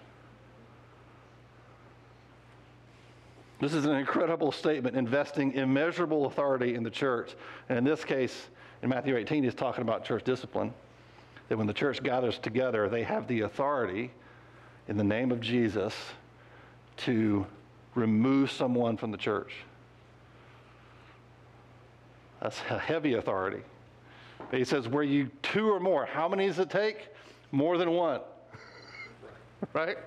This 3.62 3.74
is 3.74 3.84
an 3.84 3.94
incredible 3.94 4.50
statement, 4.50 4.96
investing 4.96 5.52
immeasurable 5.52 6.26
authority 6.26 6.74
in 6.74 6.82
the 6.82 6.90
church. 6.90 7.36
And 7.68 7.78
in 7.78 7.84
this 7.84 8.04
case, 8.04 8.48
in 8.82 8.88
Matthew 8.88 9.16
18, 9.16 9.44
he's 9.44 9.54
talking 9.54 9.82
about 9.82 10.04
church 10.04 10.24
discipline. 10.24 10.74
That 11.48 11.58
when 11.58 11.68
the 11.68 11.72
church 11.72 12.02
gathers 12.02 12.40
together, 12.40 12.88
they 12.88 13.04
have 13.04 13.28
the 13.28 13.42
authority 13.42 14.10
in 14.88 14.96
the 14.96 15.04
name 15.04 15.30
of 15.30 15.40
Jesus 15.40 15.94
to 16.96 17.46
remove 17.94 18.50
someone 18.50 18.96
from 18.96 19.12
the 19.12 19.16
church. 19.16 19.52
That's 22.42 22.60
a 22.68 22.80
heavy 22.80 23.14
authority. 23.14 23.62
But 24.50 24.58
he 24.58 24.64
says, 24.64 24.88
where 24.88 25.04
you 25.04 25.30
two 25.40 25.70
or 25.70 25.78
more, 25.78 26.04
how 26.04 26.28
many 26.28 26.48
does 26.48 26.58
it 26.58 26.68
take? 26.68 27.10
More 27.52 27.78
than 27.78 27.92
one. 27.92 28.22
right? 29.72 29.98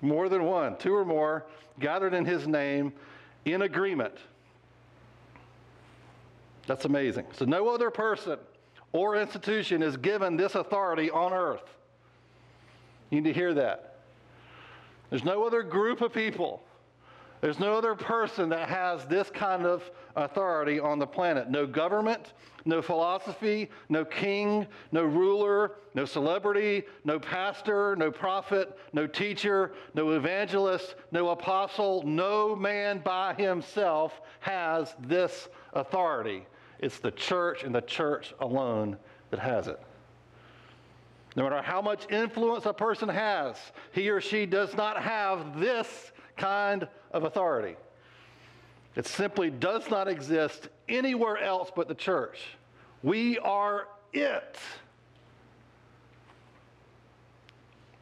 More 0.00 0.28
than 0.28 0.42
one. 0.42 0.76
Two 0.78 0.96
or 0.96 1.04
more 1.04 1.46
gathered 1.82 2.14
in 2.14 2.24
his 2.24 2.46
name 2.46 2.94
in 3.44 3.62
agreement. 3.62 4.14
That's 6.66 6.86
amazing. 6.86 7.26
So, 7.32 7.44
no 7.44 7.68
other 7.68 7.90
person 7.90 8.38
or 8.92 9.16
institution 9.16 9.82
is 9.82 9.96
given 9.96 10.36
this 10.36 10.54
authority 10.54 11.10
on 11.10 11.32
earth. 11.32 11.68
You 13.10 13.20
need 13.20 13.28
to 13.28 13.38
hear 13.38 13.52
that. 13.54 13.96
There's 15.10 15.24
no 15.24 15.44
other 15.44 15.62
group 15.62 16.00
of 16.00 16.14
people 16.14 16.62
there's 17.42 17.58
no 17.58 17.74
other 17.74 17.96
person 17.96 18.48
that 18.50 18.68
has 18.68 19.04
this 19.06 19.28
kind 19.28 19.66
of 19.66 19.90
authority 20.14 20.78
on 20.78 21.00
the 21.00 21.06
planet. 21.06 21.50
No 21.50 21.66
government, 21.66 22.34
no 22.64 22.80
philosophy, 22.80 23.68
no 23.88 24.04
king, 24.04 24.64
no 24.92 25.02
ruler, 25.02 25.72
no 25.92 26.04
celebrity, 26.04 26.84
no 27.04 27.18
pastor, 27.18 27.96
no 27.96 28.12
prophet, 28.12 28.78
no 28.92 29.08
teacher, 29.08 29.72
no 29.92 30.10
evangelist, 30.10 30.94
no 31.10 31.30
apostle. 31.30 32.04
No 32.04 32.54
man 32.54 33.00
by 33.00 33.34
himself 33.34 34.20
has 34.38 34.94
this 35.00 35.48
authority. 35.72 36.46
It's 36.78 37.00
the 37.00 37.10
church 37.10 37.64
and 37.64 37.74
the 37.74 37.80
church 37.80 38.34
alone 38.38 38.96
that 39.30 39.40
has 39.40 39.66
it. 39.66 39.80
No 41.34 41.42
matter 41.42 41.60
how 41.60 41.82
much 41.82 42.08
influence 42.08 42.66
a 42.66 42.72
person 42.72 43.08
has, 43.08 43.56
he 43.90 44.10
or 44.10 44.20
she 44.20 44.46
does 44.46 44.76
not 44.76 45.02
have 45.02 45.58
this 45.58 46.12
kind 46.36 46.86
of 47.12 47.24
authority. 47.24 47.76
It 48.94 49.06
simply 49.06 49.50
does 49.50 49.88
not 49.90 50.08
exist 50.08 50.68
anywhere 50.88 51.38
else 51.38 51.70
but 51.74 51.88
the 51.88 51.94
church. 51.94 52.40
We 53.02 53.38
are 53.38 53.88
it. 54.12 54.56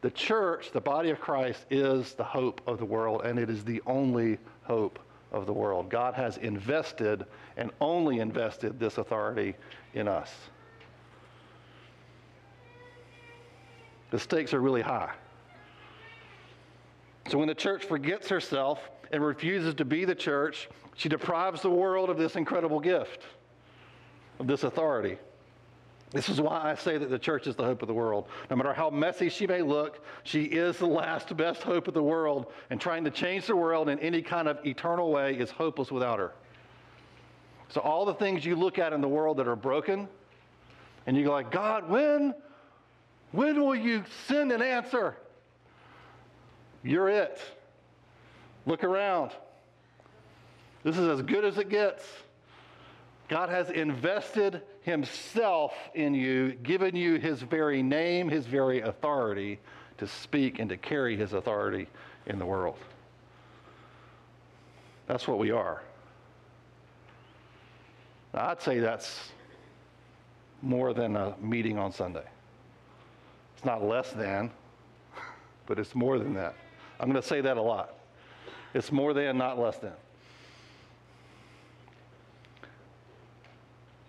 The 0.01 0.11
church, 0.11 0.71
the 0.71 0.81
body 0.81 1.11
of 1.11 1.19
Christ, 1.19 1.65
is 1.69 2.13
the 2.13 2.23
hope 2.23 2.61
of 2.67 2.79
the 2.79 2.85
world, 2.85 3.21
and 3.23 3.37
it 3.37 3.49
is 3.49 3.63
the 3.63 3.81
only 3.85 4.39
hope 4.63 4.99
of 5.31 5.45
the 5.45 5.53
world. 5.53 5.89
God 5.89 6.15
has 6.15 6.37
invested 6.37 7.25
and 7.55 7.71
only 7.79 8.19
invested 8.19 8.79
this 8.79 8.97
authority 8.97 9.55
in 9.93 10.07
us. 10.07 10.31
The 14.09 14.19
stakes 14.19 14.53
are 14.53 14.59
really 14.59 14.81
high. 14.81 15.13
So 17.29 17.37
when 17.37 17.47
the 17.47 17.55
church 17.55 17.85
forgets 17.85 18.27
herself 18.27 18.79
and 19.11 19.23
refuses 19.23 19.73
to 19.75 19.85
be 19.85 20.05
the 20.05 20.15
church, 20.15 20.69
she 20.95 21.09
deprives 21.09 21.61
the 21.61 21.69
world 21.69 22.09
of 22.09 22.17
this 22.17 22.35
incredible 22.35 22.79
gift, 22.79 23.23
of 24.39 24.47
this 24.47 24.63
authority. 24.63 25.17
This 26.11 26.27
is 26.27 26.41
why 26.41 26.71
I 26.71 26.75
say 26.75 26.97
that 26.97 27.09
the 27.09 27.19
church 27.19 27.47
is 27.47 27.55
the 27.55 27.63
hope 27.63 27.81
of 27.81 27.87
the 27.87 27.93
world. 27.93 28.27
No 28.49 28.57
matter 28.57 28.73
how 28.73 28.89
messy 28.89 29.29
she 29.29 29.47
may 29.47 29.61
look, 29.61 30.03
she 30.23 30.43
is 30.43 30.77
the 30.77 30.87
last 30.87 31.35
best 31.37 31.63
hope 31.63 31.87
of 31.87 31.93
the 31.93 32.03
world, 32.03 32.47
and 32.69 32.81
trying 32.81 33.05
to 33.05 33.11
change 33.11 33.47
the 33.47 33.55
world 33.55 33.87
in 33.87 33.97
any 33.99 34.21
kind 34.21 34.49
of 34.49 34.65
eternal 34.65 35.09
way 35.09 35.35
is 35.35 35.49
hopeless 35.51 35.89
without 35.89 36.19
her. 36.19 36.33
So, 37.69 37.79
all 37.79 38.03
the 38.03 38.13
things 38.13 38.45
you 38.45 38.57
look 38.57 38.77
at 38.77 38.91
in 38.91 38.99
the 38.99 39.07
world 39.07 39.37
that 39.37 39.47
are 39.47 39.55
broken, 39.55 40.09
and 41.07 41.15
you 41.15 41.23
go 41.23 41.31
like, 41.31 41.49
God, 41.49 41.89
when, 41.89 42.33
when 43.31 43.61
will 43.61 43.75
you 43.75 44.03
send 44.27 44.51
an 44.51 44.61
answer? 44.61 45.15
You're 46.83 47.07
it. 47.07 47.39
Look 48.65 48.83
around. 48.83 49.31
This 50.83 50.97
is 50.97 51.07
as 51.07 51.21
good 51.21 51.45
as 51.45 51.57
it 51.57 51.69
gets. 51.69 52.03
God 53.27 53.49
has 53.49 53.69
invested 53.69 54.61
himself 54.81 55.73
in 55.93 56.13
you, 56.13 56.53
given 56.63 56.95
you 56.95 57.15
his 57.15 57.41
very 57.41 57.81
name, 57.81 58.27
his 58.27 58.45
very 58.45 58.81
authority 58.81 59.59
to 59.97 60.07
speak 60.07 60.59
and 60.59 60.69
to 60.69 60.77
carry 60.77 61.15
his 61.15 61.33
authority 61.33 61.87
in 62.25 62.39
the 62.39 62.45
world. 62.45 62.77
That's 65.07 65.27
what 65.27 65.39
we 65.39 65.51
are. 65.51 65.81
Now, 68.33 68.49
I'd 68.49 68.61
say 68.61 68.79
that's 68.79 69.29
more 70.61 70.93
than 70.93 71.15
a 71.15 71.35
meeting 71.39 71.77
on 71.77 71.91
Sunday. 71.91 72.25
It's 73.55 73.65
not 73.65 73.83
less 73.83 74.11
than, 74.11 74.51
but 75.67 75.79
it's 75.79 75.95
more 75.95 76.17
than 76.17 76.33
that. 76.33 76.55
I'm 76.99 77.09
going 77.09 77.21
to 77.21 77.27
say 77.27 77.41
that 77.41 77.57
a 77.57 77.61
lot. 77.61 77.95
It's 78.73 78.91
more 78.91 79.13
than, 79.13 79.37
not 79.37 79.59
less 79.59 79.77
than. 79.77 79.93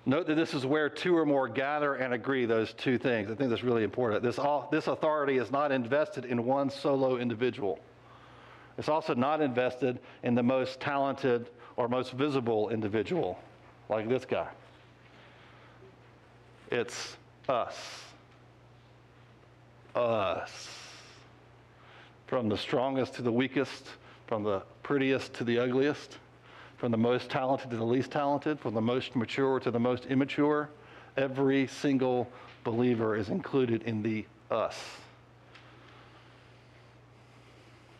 Note 0.04 0.26
that 0.26 0.34
this 0.34 0.52
is 0.52 0.66
where 0.66 0.88
two 0.88 1.16
or 1.16 1.24
more 1.24 1.48
gather 1.48 1.94
and 1.94 2.12
agree, 2.12 2.44
those 2.44 2.72
two 2.72 2.98
things. 2.98 3.30
I 3.30 3.34
think 3.34 3.50
that's 3.50 3.62
really 3.62 3.84
important. 3.84 4.22
This, 4.22 4.38
all, 4.38 4.68
this 4.72 4.88
authority 4.88 5.38
is 5.38 5.52
not 5.52 5.70
invested 5.70 6.24
in 6.24 6.44
one 6.44 6.70
solo 6.70 7.18
individual. 7.18 7.78
It's 8.78 8.88
also 8.88 9.14
not 9.14 9.40
invested 9.40 10.00
in 10.24 10.34
the 10.34 10.42
most 10.42 10.80
talented 10.80 11.50
or 11.76 11.88
most 11.88 12.12
visible 12.12 12.70
individual, 12.70 13.38
like 13.88 14.08
this 14.08 14.24
guy. 14.24 14.48
It's 16.72 17.16
us. 17.48 17.76
Us. 19.94 20.68
From 22.26 22.48
the 22.48 22.56
strongest 22.56 23.14
to 23.14 23.22
the 23.22 23.30
weakest, 23.30 23.86
from 24.32 24.44
the 24.44 24.62
prettiest 24.82 25.34
to 25.34 25.44
the 25.44 25.58
ugliest, 25.58 26.16
from 26.78 26.90
the 26.90 26.96
most 26.96 27.28
talented 27.28 27.68
to 27.68 27.76
the 27.76 27.84
least 27.84 28.10
talented, 28.10 28.58
from 28.58 28.72
the 28.72 28.80
most 28.80 29.14
mature 29.14 29.60
to 29.60 29.70
the 29.70 29.78
most 29.78 30.06
immature. 30.06 30.70
Every 31.18 31.66
single 31.66 32.26
believer 32.64 33.14
is 33.14 33.28
included 33.28 33.82
in 33.82 34.02
the 34.02 34.24
us. 34.50 35.01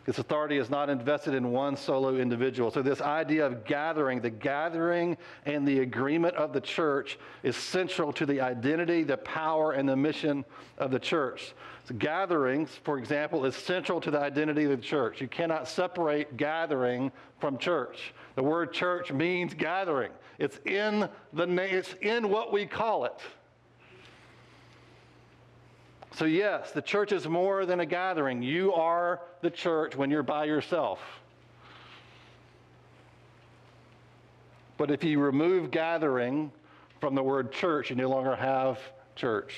This 0.05 0.19
authority 0.19 0.59
is 0.59 0.69
not 0.69 0.91
invested 0.91 1.35
in 1.35 1.53
one 1.53 1.77
solo 1.77 2.17
individual. 2.17 2.71
So, 2.71 2.83
this 2.83 3.01
idea 3.01 3.47
of 3.47 3.65
gathering, 3.65 4.21
the 4.21 4.31
gathering 4.31 5.17
and 5.47 5.67
the 5.67 5.81
agreement 5.81 6.35
of 6.37 6.53
the 6.53 6.61
church 6.61 7.19
is 7.43 7.57
central 7.57 8.13
to 8.15 8.27
the 8.27 8.41
identity, 8.41 9.05
the 9.05 9.19
power, 9.19 9.73
and 9.73 9.89
the 9.89 9.97
mission 9.97 10.45
of 10.79 10.91
the 10.91 10.99
church. 10.99 11.55
So 11.85 11.95
gatherings, 11.97 12.71
for 12.85 12.99
example, 12.99 13.45
is 13.45 13.57
central 13.57 14.01
to 14.03 14.11
the 14.11 14.21
identity 14.21 14.65
of 14.65 14.71
the 14.71 14.77
church. 14.77 15.21
You 15.21 15.29
cannot 15.29 15.67
separate 15.67 16.37
gathering 16.37 17.11
from 17.41 17.59
church. 17.59 18.15
The 18.37 18.43
word 18.43 18.73
church 18.73 19.13
means 19.13 19.53
gathering, 19.55 20.13
it's 20.39 20.59
in, 20.65 21.09
the, 21.33 21.77
it's 21.77 21.95
in 22.01 22.29
what 22.29 22.53
we 22.53 22.67
call 22.67 23.05
it. 23.05 23.21
So, 26.15 26.27
yes, 26.27 26.73
the 26.73 26.83
church 26.83 27.13
is 27.13 27.27
more 27.27 27.65
than 27.65 27.81
a 27.81 27.87
gathering. 27.87 28.43
You 28.43 28.75
are 28.75 29.21
the 29.41 29.51
church 29.51 29.97
when 29.97 30.11
you're 30.11 30.23
by 30.23 30.45
yourself. 30.45 31.01
But 34.77 34.91
if 34.91 35.03
you 35.05 35.21
remove 35.21 35.71
gathering 35.71 36.53
from 37.01 37.15
the 37.15 37.23
word 37.23 37.53
church, 37.53 37.89
you 37.89 37.97
no 37.97 38.09
longer 38.09 38.37
have 38.37 38.79
church. 39.17 39.55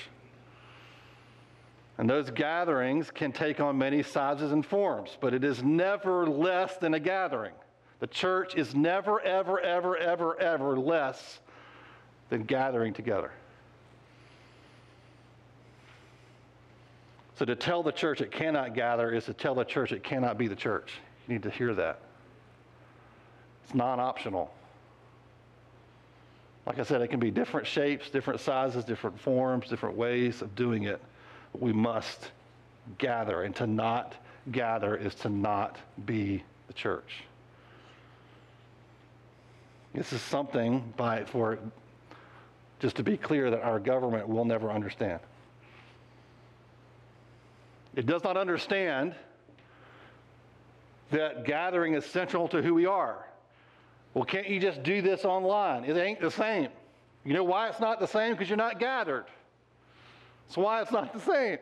And 1.99 2.09
those 2.09 2.31
gatherings 2.31 3.11
can 3.11 3.33
take 3.33 3.61
on 3.61 3.79
many 3.79 4.03
sizes 4.03 4.53
and 4.53 4.65
forms, 4.65 5.17
but 5.21 5.35
it 5.35 5.45
is 5.45 5.63
never 5.63 6.27
less 6.27 6.77
than 6.77 6.95
a 6.95 7.01
gathering. 7.01 7.55
The 8.01 8.07
church 8.07 8.55
is 8.55 8.75
never, 8.75 9.21
ever, 9.21 9.61
ever, 9.61 9.97
ever, 9.97 10.41
ever 10.41 10.79
less 10.79 11.41
than 12.29 12.43
gathering 12.45 12.93
together. 12.93 13.33
So 17.37 17.45
to 17.45 17.57
tell 17.57 17.83
the 17.83 17.93
church 17.93 18.21
it 18.21 18.31
cannot 18.31 18.75
gather 18.75 19.11
is 19.13 19.25
to 19.25 19.33
tell 19.33 19.55
the 19.55 19.65
church 19.65 19.93
it 19.93 20.05
cannot 20.05 20.39
be 20.39 20.47
the 20.47 20.57
church. 20.57 20.93
You 21.27 21.35
need 21.35 21.43
to 21.43 21.51
hear 21.51 21.75
that. 21.75 21.99
It's 23.65 23.75
non 23.75 23.99
optional. 23.99 24.53
Like 26.67 26.79
I 26.79 26.83
said, 26.83 27.03
it 27.03 27.09
can 27.09 27.21
be 27.21 27.31
different 27.31 27.67
shapes, 27.67 28.09
different 28.09 28.41
sizes, 28.41 28.85
different 28.85 29.19
forms, 29.21 29.69
different 29.69 29.97
ways 29.97 30.41
of 30.41 30.55
doing 30.55 30.85
it. 30.85 31.01
We 31.59 31.73
must 31.73 32.31
gather, 32.99 33.43
and 33.43 33.55
to 33.57 33.67
not 33.67 34.15
gather 34.51 34.97
is 34.97 35.15
to 35.17 35.29
not 35.29 35.77
be 36.07 36.43
the 36.69 36.73
church. 36.73 37.25
This 39.95 40.13
is 40.13 40.21
something 40.23 40.93
by 40.97 41.25
for 41.25 41.59
just 42.81 42.97
to 42.97 43.03
be 43.03 43.17
clear 43.17 43.51
that 43.51 43.63
our 43.63 43.79
government 43.79 44.29
will 44.29 44.45
never 44.45 44.71
understand. 44.71 45.21
It 47.97 48.07
does 48.07 48.25
not 48.25 48.37
understand 48.37 49.15
that 51.11 51.45
gathering 51.45 51.95
is 51.95 52.05
central 52.05 52.49
to 52.49 52.61
who 52.61 52.75
we 52.75 52.87
are. 52.87 53.25
Well, 54.15 54.25
can't 54.25 54.49
you 54.49 54.61
just 54.61 54.83
do 54.83 55.03
this 55.03 55.25
online? 55.25 55.85
It 55.85 55.97
ain't 55.97 56.21
the 56.21 56.31
same. 56.31 56.69
You 57.25 57.35
know 57.35 57.45
why 57.45 57.69
it's 57.69 57.81
not 57.81 58.01
the 58.01 58.07
same? 58.07 58.33
Because 58.33 58.49
you're 58.49 58.57
not 58.57 58.79
gathered. 58.79 59.27
That's 60.47 60.57
why 60.57 60.83
it's 60.83 60.93
not 60.93 61.13
the 61.13 61.21
same. 61.21 61.59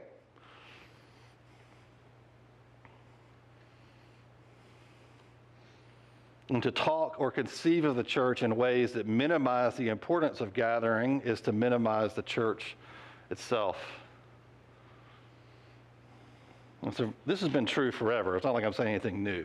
And 6.49 6.63
to 6.63 6.71
talk 6.71 7.17
or 7.19 7.31
conceive 7.31 7.85
of 7.85 7.97
the 7.97 8.03
church 8.03 8.43
in 8.43 8.57
ways 8.57 8.93
that 8.93 9.07
minimize 9.07 9.75
the 9.77 9.89
importance 9.89 10.41
of 10.41 10.53
gathering 10.53 11.23
is 11.25 11.41
to 11.43 11.53
minimize 11.53 12.13
the 12.13 12.23
church 12.23 12.77
itself. 13.31 14.02
So 16.91 17.13
this 17.27 17.41
has 17.41 17.49
been 17.49 17.65
true 17.65 17.93
forever. 17.93 18.37
It's 18.37 18.45
not 18.45 18.55
like 18.55 18.65
I'm 18.65 18.73
saying 18.73 18.91
anything 18.91 19.23
new. 19.23 19.45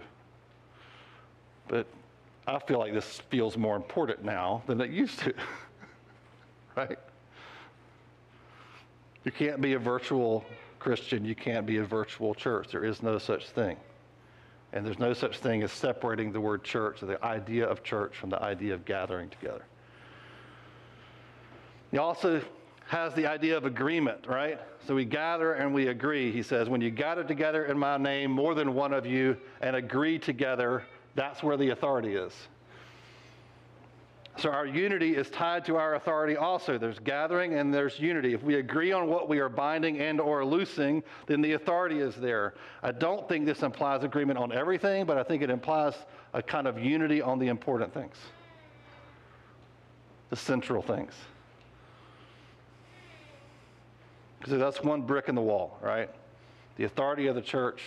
But 1.67 1.85
I 2.47 2.59
feel 2.59 2.79
like 2.79 2.93
this 2.93 3.21
feels 3.29 3.57
more 3.57 3.75
important 3.75 4.23
now 4.23 4.63
than 4.65 4.81
it 4.81 4.89
used 4.89 5.19
to. 5.19 5.33
right? 6.75 6.97
You 9.23 9.31
can't 9.31 9.61
be 9.61 9.73
a 9.73 9.79
virtual 9.79 10.45
Christian. 10.79 11.25
You 11.25 11.35
can't 11.35 11.65
be 11.65 11.77
a 11.77 11.83
virtual 11.83 12.33
church. 12.33 12.69
There 12.71 12.85
is 12.85 13.03
no 13.03 13.17
such 13.17 13.49
thing. 13.49 13.77
And 14.73 14.85
there's 14.85 14.99
no 14.99 15.13
such 15.13 15.37
thing 15.37 15.63
as 15.63 15.71
separating 15.71 16.31
the 16.31 16.41
word 16.41 16.63
church, 16.63 17.03
or 17.03 17.05
the 17.05 17.23
idea 17.23 17.67
of 17.67 17.83
church, 17.83 18.15
from 18.15 18.29
the 18.29 18.41
idea 18.41 18.73
of 18.73 18.83
gathering 18.85 19.29
together. 19.29 19.63
He 21.91 21.97
also 21.97 22.41
has 22.87 23.13
the 23.13 23.27
idea 23.27 23.57
of 23.57 23.65
agreement, 23.65 24.25
right? 24.27 24.59
So 24.85 24.95
we 24.95 25.05
gather 25.05 25.53
and 25.53 25.73
we 25.73 25.87
agree. 25.87 26.31
He 26.31 26.41
says, 26.41 26.69
when 26.69 26.81
you 26.81 26.89
gather 26.89 27.23
together 27.23 27.65
in 27.65 27.77
my 27.77 27.97
name, 27.97 28.31
more 28.31 28.55
than 28.55 28.73
one 28.73 28.93
of 28.93 29.05
you, 29.05 29.37
and 29.61 29.75
agree 29.75 30.17
together, 30.17 30.83
that's 31.15 31.43
where 31.43 31.57
the 31.57 31.69
authority 31.71 32.15
is. 32.15 32.33
So 34.37 34.51
our 34.51 34.67
unity 34.67 35.15
is 35.15 35.29
tied 35.31 35.65
to 35.65 35.77
our 35.77 35.95
authority 35.95 36.37
also. 36.37 36.77
There's 36.77 36.99
gathering 36.99 37.55
and 37.55 37.73
there's 37.73 37.99
unity. 37.99 38.33
If 38.33 38.43
we 38.43 38.55
agree 38.55 38.91
on 38.91 39.07
what 39.07 39.27
we 39.27 39.39
are 39.39 39.49
binding 39.49 39.99
and 39.99 40.21
or 40.21 40.45
loosing, 40.45 41.03
then 41.25 41.41
the 41.41 41.53
authority 41.53 41.99
is 41.99 42.15
there. 42.15 42.53
I 42.83 42.91
don't 42.91 43.27
think 43.27 43.47
this 43.47 43.63
implies 43.63 44.03
agreement 44.03 44.37
on 44.37 44.51
everything, 44.51 45.05
but 45.05 45.17
I 45.17 45.23
think 45.23 45.41
it 45.41 45.49
implies 45.49 45.95
a 46.33 46.43
kind 46.43 46.67
of 46.67 46.77
unity 46.77 47.19
on 47.19 47.39
the 47.39 47.47
important 47.47 47.93
things. 47.93 48.15
The 50.29 50.35
central 50.35 50.83
things. 50.83 51.13
Because 54.47 54.61
that's 54.61 54.81
one 54.81 55.01
brick 55.01 55.27
in 55.27 55.35
the 55.35 55.41
wall, 55.41 55.77
right? 55.81 56.09
The 56.77 56.85
authority 56.85 57.27
of 57.27 57.35
the 57.35 57.41
church, 57.41 57.81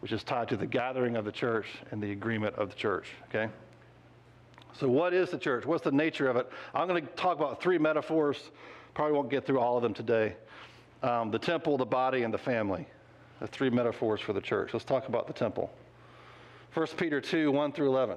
which 0.00 0.12
is 0.12 0.24
tied 0.24 0.48
to 0.48 0.56
the 0.56 0.64
gathering 0.64 1.14
of 1.14 1.26
the 1.26 1.32
church 1.32 1.66
and 1.90 2.02
the 2.02 2.10
agreement 2.10 2.54
of 2.54 2.70
the 2.70 2.74
church, 2.74 3.08
okay? 3.28 3.52
So, 4.72 4.88
what 4.88 5.12
is 5.12 5.28
the 5.28 5.36
church? 5.36 5.66
What's 5.66 5.84
the 5.84 5.92
nature 5.92 6.26
of 6.28 6.36
it? 6.36 6.50
I'm 6.74 6.88
going 6.88 7.04
to 7.04 7.12
talk 7.12 7.36
about 7.36 7.62
three 7.62 7.76
metaphors. 7.76 8.50
Probably 8.94 9.12
won't 9.12 9.28
get 9.28 9.46
through 9.46 9.60
all 9.60 9.76
of 9.76 9.82
them 9.82 9.92
today 9.92 10.36
um, 11.02 11.30
the 11.30 11.38
temple, 11.38 11.76
the 11.76 11.84
body, 11.84 12.22
and 12.22 12.32
the 12.32 12.38
family. 12.38 12.86
The 13.40 13.46
three 13.46 13.68
metaphors 13.68 14.22
for 14.22 14.32
the 14.32 14.40
church. 14.40 14.72
Let's 14.72 14.86
talk 14.86 15.08
about 15.08 15.26
the 15.26 15.34
temple. 15.34 15.70
1 16.72 16.86
Peter 16.96 17.20
2 17.20 17.52
1 17.52 17.72
through 17.72 17.88
11. 17.88 18.16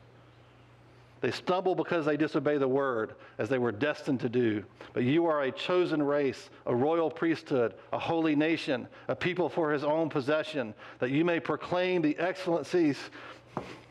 They 1.21 1.31
stumble 1.31 1.75
because 1.75 2.05
they 2.05 2.17
disobey 2.17 2.57
the 2.57 2.67
word, 2.67 3.13
as 3.37 3.47
they 3.47 3.59
were 3.59 3.71
destined 3.71 4.19
to 4.21 4.29
do. 4.29 4.65
But 4.93 5.03
you 5.03 5.27
are 5.27 5.43
a 5.43 5.51
chosen 5.51 6.01
race, 6.01 6.49
a 6.65 6.75
royal 6.75 7.11
priesthood, 7.11 7.75
a 7.93 7.99
holy 7.99 8.35
nation, 8.35 8.87
a 9.07 9.15
people 9.15 9.47
for 9.47 9.71
his 9.71 9.83
own 9.83 10.09
possession, 10.09 10.73
that 10.97 11.11
you 11.11 11.23
may 11.23 11.39
proclaim 11.39 12.01
the 12.01 12.17
excellencies 12.17 12.97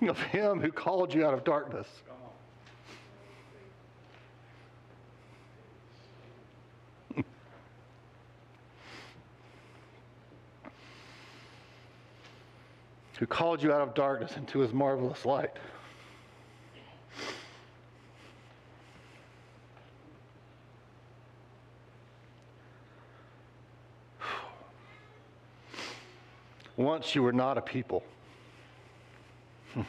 of 0.02 0.20
him 0.20 0.60
who 0.60 0.72
called 0.72 1.14
you 1.14 1.24
out 1.24 1.32
of 1.32 1.44
darkness. 1.44 1.86
who 13.20 13.26
called 13.26 13.62
you 13.62 13.72
out 13.72 13.82
of 13.82 13.94
darkness 13.94 14.36
into 14.36 14.58
his 14.58 14.72
marvelous 14.72 15.24
light. 15.24 15.52
Once 26.80 27.14
you 27.14 27.22
were 27.22 27.32
not 27.32 27.58
a 27.58 27.60
people, 27.60 28.02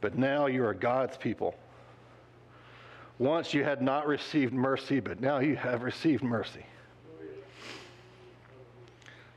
but 0.00 0.16
now 0.16 0.46
you 0.46 0.64
are 0.64 0.72
God's 0.72 1.18
people. 1.18 1.54
Once 3.18 3.52
you 3.52 3.62
had 3.62 3.82
not 3.82 4.06
received 4.06 4.54
mercy, 4.54 5.00
but 5.00 5.20
now 5.20 5.38
you 5.38 5.54
have 5.54 5.82
received 5.82 6.22
mercy. 6.22 6.64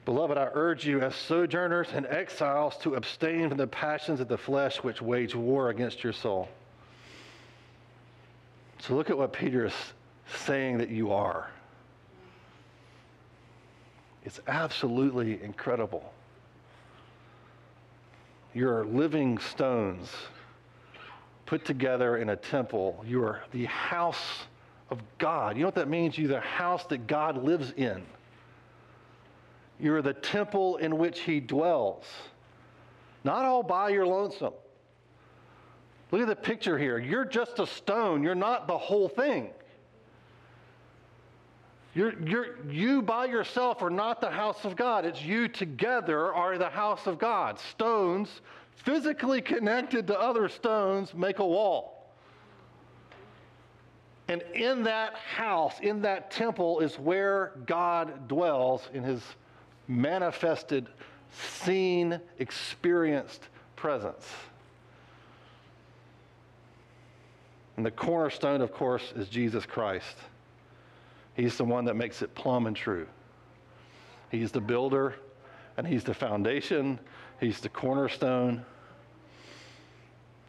Beloved, 0.05 0.37
I 0.37 0.47
urge 0.53 0.87
you 0.87 1.01
as 1.01 1.13
sojourners 1.13 1.89
and 1.93 2.05
exiles 2.05 2.77
to 2.77 2.95
abstain 2.95 3.49
from 3.49 3.57
the 3.57 3.67
passions 3.67 4.21
of 4.21 4.29
the 4.29 4.37
flesh 4.37 4.77
which 4.77 5.01
wage 5.01 5.35
war 5.35 5.71
against 5.71 6.05
your 6.05 6.13
soul. 6.13 6.47
So 8.79 8.95
look 8.95 9.09
at 9.09 9.17
what 9.17 9.33
Peter 9.33 9.65
is 9.65 9.73
saying 10.45 10.77
that 10.77 10.89
you 10.89 11.11
are. 11.11 11.49
It's 14.25 14.39
absolutely 14.47 15.41
incredible. 15.41 16.13
You're 18.53 18.85
living 18.85 19.38
stones 19.38 20.11
put 21.45 21.65
together 21.65 22.17
in 22.17 22.29
a 22.29 22.35
temple. 22.35 23.03
You 23.07 23.23
are 23.23 23.41
the 23.51 23.65
house 23.65 24.43
of 24.89 24.99
God. 25.17 25.55
You 25.55 25.63
know 25.63 25.67
what 25.67 25.75
that 25.75 25.89
means? 25.89 26.17
You're 26.17 26.27
the 26.27 26.39
house 26.39 26.85
that 26.85 27.07
God 27.07 27.43
lives 27.43 27.71
in. 27.75 28.03
You're 29.79 30.01
the 30.01 30.13
temple 30.13 30.77
in 30.77 30.97
which 30.97 31.21
He 31.21 31.39
dwells. 31.39 32.05
Not 33.23 33.45
all 33.45 33.63
by 33.63 33.89
your 33.89 34.05
lonesome. 34.05 34.53
Look 36.12 36.21
at 36.21 36.27
the 36.27 36.36
picture 36.36 36.77
here. 36.77 36.97
You're 36.97 37.25
just 37.25 37.60
a 37.60 37.67
stone, 37.67 38.23
you're 38.23 38.36
not 38.36 38.67
the 38.67 38.77
whole 38.77 39.08
thing. 39.08 39.49
You're, 41.95 42.13
you're, 42.21 42.65
you 42.69 43.02
by 43.02 43.25
yourself 43.25 43.82
are 43.82 43.89
not 43.89 44.21
the 44.21 44.30
house 44.30 44.63
of 44.63 44.75
God. 44.75 45.06
It's 45.06 45.21
you 45.21 45.47
together 45.47 46.34
are 46.34 46.58
the 46.58 46.69
house 46.69 47.08
of 47.08 47.17
God. 47.17 47.60
Stones, 47.60 48.41
physically 48.75 49.41
connected 49.41 50.08
to 50.08 50.19
other 50.19 50.47
stones, 50.49 51.13
make 51.13 51.39
a 51.39 51.45
wall. 51.45 52.12
And 54.28 54.43
in 54.54 54.84
that 54.84 55.15
house, 55.15 55.80
in 55.82 56.04
that 56.04 56.30
temple, 56.30 56.82
is 56.82 56.99
where 56.99 57.54
God 57.65 58.28
dwells 58.28 58.88
in 58.93 59.04
his 59.04 59.23
manifested, 59.88 60.88
seen, 61.63 62.21
experienced 62.38 63.49
presence. 63.75 64.28
And 67.75 67.84
the 67.84 67.91
cornerstone, 67.91 68.62
of 68.62 68.71
course, 68.71 69.13
is 69.15 69.30
Jesus 69.30 69.65
Christ. 69.65 70.15
He's 71.39 71.56
the 71.56 71.63
one 71.63 71.86
that 71.86 71.95
makes 71.95 72.21
it 72.21 72.36
plumb 72.36 72.67
and 72.67 72.75
true. 72.75 73.08
He's 74.30 74.52
the 74.52 74.60
builder, 74.60 75.15
and 75.78 75.88
He's 75.88 76.04
the 76.04 76.13
foundation, 76.13 76.99
He's 77.39 77.62
the 77.62 77.69
cornerstone. 77.69 78.65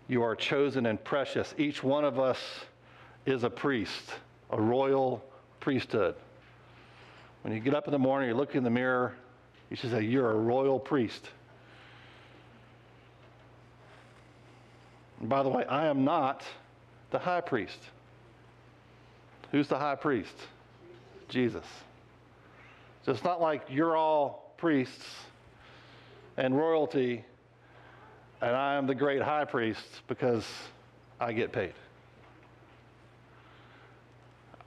You 0.09 0.25
are 0.25 0.35
chosen 0.35 0.87
and 0.87 1.03
precious. 1.05 1.55
Each 1.57 1.85
one 1.85 2.05
of 2.05 2.19
us 2.19 2.41
is 3.25 3.45
a 3.45 3.51
priest, 3.51 4.15
a 4.51 4.61
royal 4.61 5.25
priesthood. 5.61 6.17
When 7.43 7.55
you 7.55 7.61
get 7.61 7.73
up 7.73 7.87
in 7.87 7.93
the 7.93 7.99
morning, 7.99 8.29
you 8.29 8.35
look 8.35 8.57
in 8.57 8.65
the 8.65 8.71
mirror, 8.71 9.15
you 9.71 9.77
should 9.77 9.93
say, 9.93 10.03
You're 10.03 10.33
a 10.33 10.35
royal 10.35 10.81
priest. 10.81 11.29
And 15.21 15.29
by 15.29 15.45
the 15.45 15.51
way, 15.51 15.65
I 15.67 15.87
am 15.87 16.03
not 16.03 16.43
the 17.13 17.21
high 17.21 17.43
priest. 17.43 17.79
Who's 19.53 19.69
the 19.69 19.79
high 19.79 19.95
priest? 19.95 20.35
Jesus. 21.31 21.65
So 23.05 23.13
it's 23.13 23.25
not 23.25 23.41
like 23.41 23.63
you're 23.69 23.97
all 23.97 24.53
priests 24.59 25.07
and 26.37 26.57
royalty, 26.57 27.25
and 28.43 28.55
I 28.55 28.75
am 28.75 28.87
the 28.87 28.95
great 28.95 29.23
high 29.23 29.45
priest 29.45 30.03
because 30.07 30.47
I 31.19 31.33
get 31.33 31.53
paid. 31.53 31.73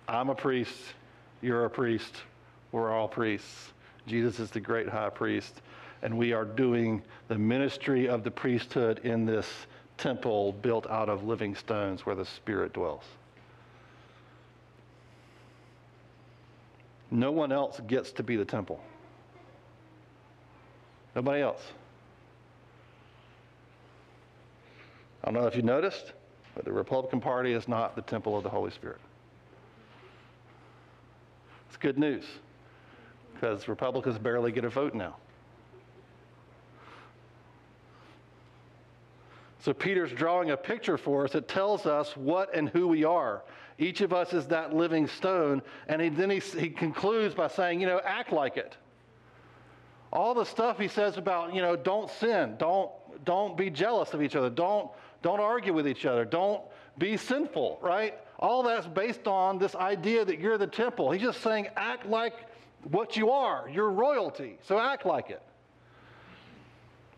I'm 0.07 0.29
a 0.29 0.35
priest, 0.35 0.75
you're 1.41 1.65
a 1.65 1.69
priest, 1.69 2.15
we're 2.71 2.91
all 2.91 3.07
priests. 3.07 3.71
Jesus 4.07 4.39
is 4.39 4.49
the 4.49 4.59
great 4.59 4.89
high 4.89 5.09
priest, 5.09 5.61
and 6.01 6.17
we 6.17 6.33
are 6.33 6.45
doing 6.45 7.01
the 7.27 7.37
ministry 7.37 8.09
of 8.09 8.23
the 8.23 8.31
priesthood 8.31 8.99
in 9.03 9.25
this 9.25 9.47
temple 9.97 10.53
built 10.53 10.89
out 10.89 11.07
of 11.07 11.23
living 11.23 11.55
stones 11.55 12.05
where 12.05 12.15
the 12.15 12.25
Spirit 12.25 12.73
dwells. 12.73 13.05
No 17.13 17.31
one 17.31 17.51
else 17.51 17.79
gets 17.85 18.11
to 18.13 18.23
be 18.23 18.37
the 18.37 18.43
temple. 18.43 18.83
Nobody 21.15 21.43
else. 21.43 21.61
I 25.23 25.29
don't 25.29 25.39
know 25.39 25.47
if 25.47 25.55
you 25.55 25.61
noticed, 25.61 26.13
but 26.55 26.65
the 26.65 26.71
Republican 26.71 27.21
Party 27.21 27.53
is 27.53 27.67
not 27.67 27.95
the 27.95 28.01
temple 28.01 28.35
of 28.35 28.41
the 28.41 28.49
Holy 28.49 28.71
Spirit. 28.71 28.97
It's 31.67 31.77
good 31.77 31.99
news 31.99 32.25
because 33.35 33.67
Republicans 33.67 34.17
barely 34.17 34.51
get 34.51 34.65
a 34.65 34.69
vote 34.69 34.95
now. 34.95 35.15
So 39.59 39.71
Peter's 39.71 40.11
drawing 40.11 40.49
a 40.49 40.57
picture 40.57 40.97
for 40.97 41.25
us 41.25 41.33
that 41.33 41.47
tells 41.47 41.85
us 41.85 42.17
what 42.17 42.55
and 42.55 42.69
who 42.69 42.87
we 42.87 43.03
are. 43.03 43.43
Each 43.83 43.99
of 43.99 44.13
us 44.13 44.31
is 44.31 44.47
that 44.47 44.73
living 44.73 45.07
stone. 45.07 45.61
And 45.87 46.01
he, 46.01 46.07
then 46.07 46.29
he, 46.29 46.39
he 46.39 46.69
concludes 46.69 47.35
by 47.35 47.49
saying, 47.49 47.81
you 47.81 47.87
know, 47.87 47.99
act 48.05 48.31
like 48.31 48.55
it. 48.55 48.77
All 50.11 50.33
the 50.33 50.45
stuff 50.45 50.79
he 50.79 50.87
says 50.87 51.17
about, 51.17 51.53
you 51.53 51.61
know, 51.61 51.75
don't 51.75 52.09
sin, 52.09 52.55
don't, 52.57 52.89
don't 53.25 53.57
be 53.57 53.69
jealous 53.69 54.13
of 54.13 54.21
each 54.21 54.35
other, 54.35 54.49
don't, 54.49 54.89
don't 55.21 55.41
argue 55.41 55.73
with 55.73 55.87
each 55.87 56.05
other, 56.05 56.23
don't 56.23 56.61
be 56.97 57.17
sinful, 57.17 57.79
right? 57.81 58.17
All 58.39 58.63
that's 58.63 58.87
based 58.87 59.27
on 59.27 59.57
this 59.57 59.75
idea 59.75 60.23
that 60.23 60.39
you're 60.39 60.57
the 60.57 60.67
temple. 60.67 61.11
He's 61.11 61.23
just 61.23 61.41
saying, 61.41 61.67
act 61.75 62.05
like 62.05 62.35
what 62.83 63.17
you 63.17 63.31
are. 63.31 63.67
You're 63.69 63.89
royalty, 63.89 64.59
so 64.61 64.79
act 64.79 65.05
like 65.05 65.29
it. 65.29 65.41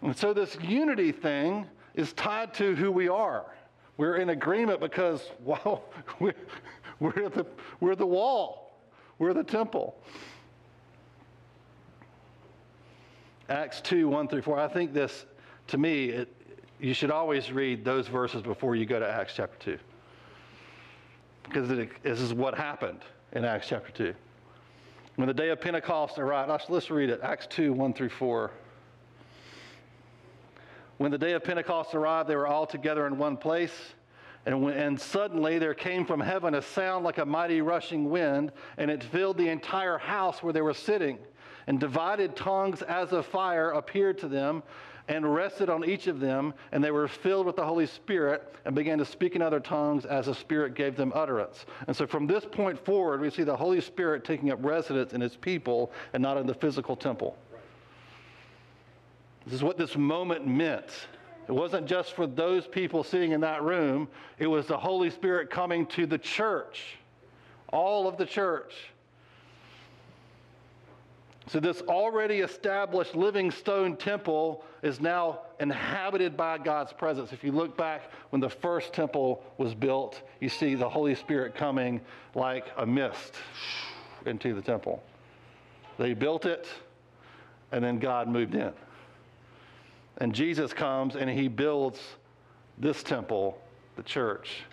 And 0.01 0.17
so 0.17 0.33
this 0.33 0.57
unity 0.61 1.11
thing 1.11 1.67
is 1.93 2.13
tied 2.13 2.53
to 2.55 2.75
who 2.75 2.91
we 2.91 3.07
are. 3.07 3.45
We're 3.97 4.17
in 4.17 4.29
agreement 4.29 4.79
because, 4.79 5.29
well, 5.43 5.85
we're, 6.19 6.33
we're, 6.99 7.29
the, 7.29 7.45
we're 7.79 7.95
the 7.95 8.05
wall, 8.05 8.77
we're 9.19 9.33
the 9.33 9.43
temple. 9.43 9.95
Acts 13.47 13.79
2 13.81 14.07
1 14.09 14.27
through 14.27 14.41
4. 14.41 14.59
I 14.59 14.67
think 14.67 14.93
this, 14.93 15.25
to 15.67 15.77
me, 15.77 16.09
it, 16.09 16.33
you 16.79 16.93
should 16.93 17.11
always 17.11 17.51
read 17.51 17.85
those 17.85 18.07
verses 18.07 18.41
before 18.41 18.75
you 18.75 18.85
go 18.85 18.99
to 18.99 19.07
Acts 19.07 19.33
chapter 19.35 19.77
2. 19.77 19.79
because 21.43 21.69
it, 21.69 21.89
this 22.03 22.19
is 22.19 22.33
what 22.33 22.55
happened 22.55 23.01
in 23.33 23.45
Acts 23.45 23.67
chapter 23.69 23.91
2. 23.91 24.15
When 25.15 25.27
the 25.27 25.33
day 25.33 25.49
of 25.49 25.61
Pentecost 25.61 26.17
arrived, 26.17 26.51
let's 26.69 26.89
read 26.89 27.09
it 27.09 27.19
Acts 27.23 27.47
2 27.47 27.71
1 27.71 27.93
through 27.93 28.09
4. 28.09 28.51
When 30.97 31.11
the 31.11 31.17
day 31.17 31.33
of 31.33 31.43
Pentecost 31.43 31.93
arrived, 31.93 32.29
they 32.29 32.35
were 32.35 32.47
all 32.47 32.65
together 32.65 33.05
in 33.05 33.17
one 33.17 33.35
place. 33.37 33.73
And, 34.45 34.61
when, 34.61 34.75
and 34.75 34.99
suddenly 34.99 35.59
there 35.59 35.73
came 35.73 36.05
from 36.05 36.19
heaven 36.19 36.55
a 36.55 36.61
sound 36.61 37.03
like 37.03 37.17
a 37.17 37.25
mighty 37.25 37.61
rushing 37.61 38.09
wind, 38.09 38.51
and 38.77 38.89
it 38.89 39.03
filled 39.03 39.37
the 39.37 39.49
entire 39.49 39.97
house 39.97 40.41
where 40.41 40.53
they 40.53 40.61
were 40.61 40.73
sitting. 40.73 41.17
And 41.67 41.79
divided 41.79 42.35
tongues 42.35 42.81
as 42.83 43.11
of 43.11 43.25
fire 43.25 43.71
appeared 43.71 44.19
to 44.19 44.27
them 44.27 44.63
and 45.07 45.33
rested 45.33 45.69
on 45.69 45.83
each 45.83 46.07
of 46.07 46.19
them, 46.19 46.53
and 46.71 46.83
they 46.83 46.91
were 46.91 47.07
filled 47.07 47.45
with 47.45 47.55
the 47.55 47.65
Holy 47.65 47.85
Spirit 47.85 48.55
and 48.65 48.73
began 48.73 48.97
to 48.97 49.05
speak 49.05 49.35
in 49.35 49.41
other 49.41 49.59
tongues 49.59 50.05
as 50.05 50.25
the 50.25 50.33
Spirit 50.33 50.73
gave 50.73 50.95
them 50.95 51.11
utterance. 51.13 51.65
And 51.87 51.95
so 51.95 52.07
from 52.07 52.25
this 52.25 52.45
point 52.45 52.83
forward, 52.83 53.21
we 53.21 53.29
see 53.29 53.43
the 53.43 53.55
Holy 53.55 53.81
Spirit 53.81 54.23
taking 54.23 54.51
up 54.51 54.63
residence 54.63 55.13
in 55.13 55.21
his 55.21 55.35
people 55.35 55.91
and 56.13 56.23
not 56.23 56.37
in 56.37 56.47
the 56.47 56.53
physical 56.53 56.95
temple. 56.95 57.37
This 59.45 59.55
is 59.55 59.63
what 59.63 59.77
this 59.77 59.95
moment 59.95 60.47
meant. 60.47 60.89
It 61.47 61.51
wasn't 61.51 61.85
just 61.85 62.13
for 62.13 62.25
those 62.25 62.65
people 62.65 63.03
sitting 63.03 63.31
in 63.31 63.41
that 63.41 63.61
room, 63.61 64.07
it 64.39 64.47
was 64.47 64.65
the 64.65 64.77
Holy 64.77 65.11
Spirit 65.11 65.49
coming 65.49 65.85
to 65.87 66.07
the 66.07 66.17
church, 66.17 66.97
all 67.71 68.07
of 68.07 68.17
the 68.17 68.25
church. 68.25 68.73
So, 71.47 71.59
this 71.59 71.81
already 71.81 72.39
established 72.39 73.15
living 73.15 73.51
stone 73.51 73.97
temple 73.97 74.65
is 74.81 74.99
now 74.99 75.41
inhabited 75.59 76.35
by 76.35 76.57
God's 76.57 76.91
presence. 76.91 77.31
If 77.33 77.43
you 77.43 77.51
look 77.51 77.77
back 77.77 78.11
when 78.31 78.39
the 78.39 78.49
first 78.49 78.93
temple 78.93 79.43
was 79.59 79.75
built, 79.75 80.23
you 80.39 80.49
see 80.49 80.73
the 80.73 80.89
Holy 80.89 81.13
Spirit 81.13 81.53
coming 81.53 82.01
like 82.33 82.65
a 82.77 82.85
mist 82.85 83.35
into 84.25 84.55
the 84.55 84.61
temple. 84.61 85.03
They 85.99 86.15
built 86.15 86.47
it, 86.47 86.67
and 87.71 87.83
then 87.83 87.99
God 87.99 88.27
moved 88.27 88.55
in. 88.55 88.73
And 90.17 90.33
Jesus 90.33 90.73
comes 90.73 91.15
and 91.15 91.29
he 91.29 91.47
builds 91.47 91.99
this 92.77 93.03
temple, 93.03 93.59
the 93.95 94.03
church, 94.03 94.63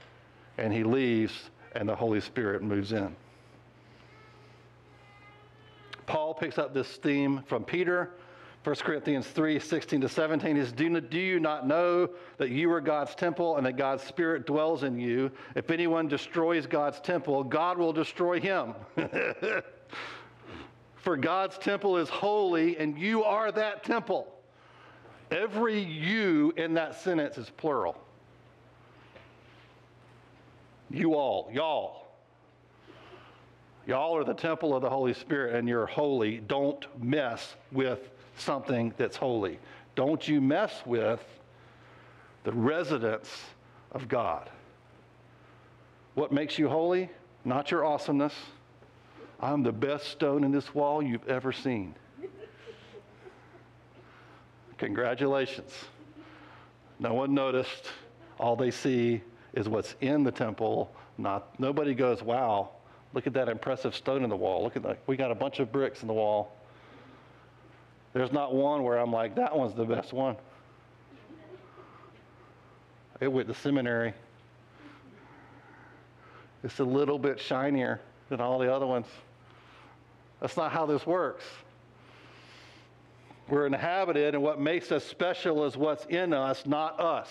and 0.58 0.72
he 0.72 0.84
leaves, 0.84 1.50
and 1.74 1.88
the 1.88 1.96
Holy 1.96 2.20
Spirit 2.20 2.62
moves 2.62 2.92
in. 2.92 3.14
Paul 6.06 6.34
picks 6.34 6.58
up 6.58 6.74
this 6.74 6.96
theme 6.96 7.42
from 7.46 7.64
Peter. 7.64 8.10
1 8.64 8.76
Corinthians 8.76 9.26
3 9.26 9.58
16 9.58 10.02
to 10.02 10.08
17 10.08 10.56
is 10.56 10.70
do, 10.70 11.00
do 11.00 11.18
you 11.18 11.40
not 11.40 11.66
know 11.66 12.08
that 12.38 12.50
you 12.50 12.70
are 12.70 12.80
God's 12.80 13.14
temple 13.14 13.56
and 13.56 13.66
that 13.66 13.76
God's 13.76 14.04
Spirit 14.04 14.46
dwells 14.46 14.84
in 14.84 14.98
you? 15.00 15.32
If 15.56 15.70
anyone 15.70 16.06
destroys 16.06 16.66
God's 16.66 17.00
temple, 17.00 17.42
God 17.42 17.76
will 17.76 17.92
destroy 17.92 18.38
him. 18.40 18.74
For 20.96 21.16
God's 21.16 21.58
temple 21.58 21.96
is 21.96 22.08
holy, 22.08 22.76
and 22.76 22.96
you 22.96 23.24
are 23.24 23.50
that 23.50 23.82
temple. 23.82 24.31
Every 25.32 25.80
you 25.80 26.52
in 26.58 26.74
that 26.74 26.94
sentence 27.00 27.38
is 27.38 27.48
plural. 27.48 27.96
You 30.90 31.14
all, 31.14 31.50
y'all. 31.50 32.04
Y'all 33.86 34.14
are 34.14 34.24
the 34.24 34.34
temple 34.34 34.76
of 34.76 34.82
the 34.82 34.90
Holy 34.90 35.14
Spirit 35.14 35.54
and 35.54 35.66
you're 35.66 35.86
holy. 35.86 36.38
Don't 36.38 36.86
mess 37.02 37.54
with 37.72 38.10
something 38.36 38.92
that's 38.98 39.16
holy. 39.16 39.58
Don't 39.94 40.28
you 40.28 40.40
mess 40.42 40.82
with 40.84 41.24
the 42.44 42.52
residence 42.52 43.30
of 43.92 44.08
God. 44.08 44.50
What 46.14 46.30
makes 46.30 46.58
you 46.58 46.68
holy? 46.68 47.08
Not 47.44 47.70
your 47.70 47.86
awesomeness. 47.86 48.34
I'm 49.40 49.62
the 49.62 49.72
best 49.72 50.08
stone 50.08 50.44
in 50.44 50.52
this 50.52 50.74
wall 50.74 51.02
you've 51.02 51.26
ever 51.26 51.52
seen. 51.52 51.94
Congratulations. 54.82 55.72
No 56.98 57.14
one 57.14 57.32
noticed. 57.32 57.92
All 58.40 58.56
they 58.56 58.72
see 58.72 59.22
is 59.54 59.68
what's 59.68 59.94
in 60.00 60.24
the 60.24 60.32
temple. 60.32 60.92
Not 61.18 61.56
nobody 61.60 61.94
goes, 61.94 62.20
"Wow, 62.20 62.70
look 63.14 63.28
at 63.28 63.32
that 63.34 63.48
impressive 63.48 63.94
stone 63.94 64.24
in 64.24 64.28
the 64.28 64.36
wall. 64.36 64.64
Look 64.64 64.74
at 64.74 64.82
that. 64.82 64.98
We 65.06 65.16
got 65.16 65.30
a 65.30 65.36
bunch 65.36 65.60
of 65.60 65.70
bricks 65.70 66.02
in 66.02 66.08
the 66.08 66.14
wall." 66.14 66.56
There's 68.12 68.32
not 68.32 68.54
one 68.54 68.82
where 68.82 68.98
I'm 68.98 69.12
like, 69.12 69.36
"That 69.36 69.56
one's 69.56 69.72
the 69.72 69.84
best 69.84 70.12
one." 70.12 70.36
It 73.20 73.28
went 73.28 73.46
to 73.46 73.54
seminary. 73.54 74.14
It's 76.64 76.80
a 76.80 76.84
little 76.84 77.20
bit 77.20 77.38
shinier 77.38 78.00
than 78.30 78.40
all 78.40 78.58
the 78.58 78.74
other 78.74 78.88
ones. 78.88 79.06
That's 80.40 80.56
not 80.56 80.72
how 80.72 80.86
this 80.86 81.06
works. 81.06 81.44
We're 83.52 83.66
inhabited, 83.66 84.34
and 84.34 84.42
what 84.42 84.58
makes 84.58 84.90
us 84.90 85.04
special 85.04 85.66
is 85.66 85.76
what's 85.76 86.06
in 86.06 86.32
us, 86.32 86.64
not 86.64 86.98
us. 86.98 87.28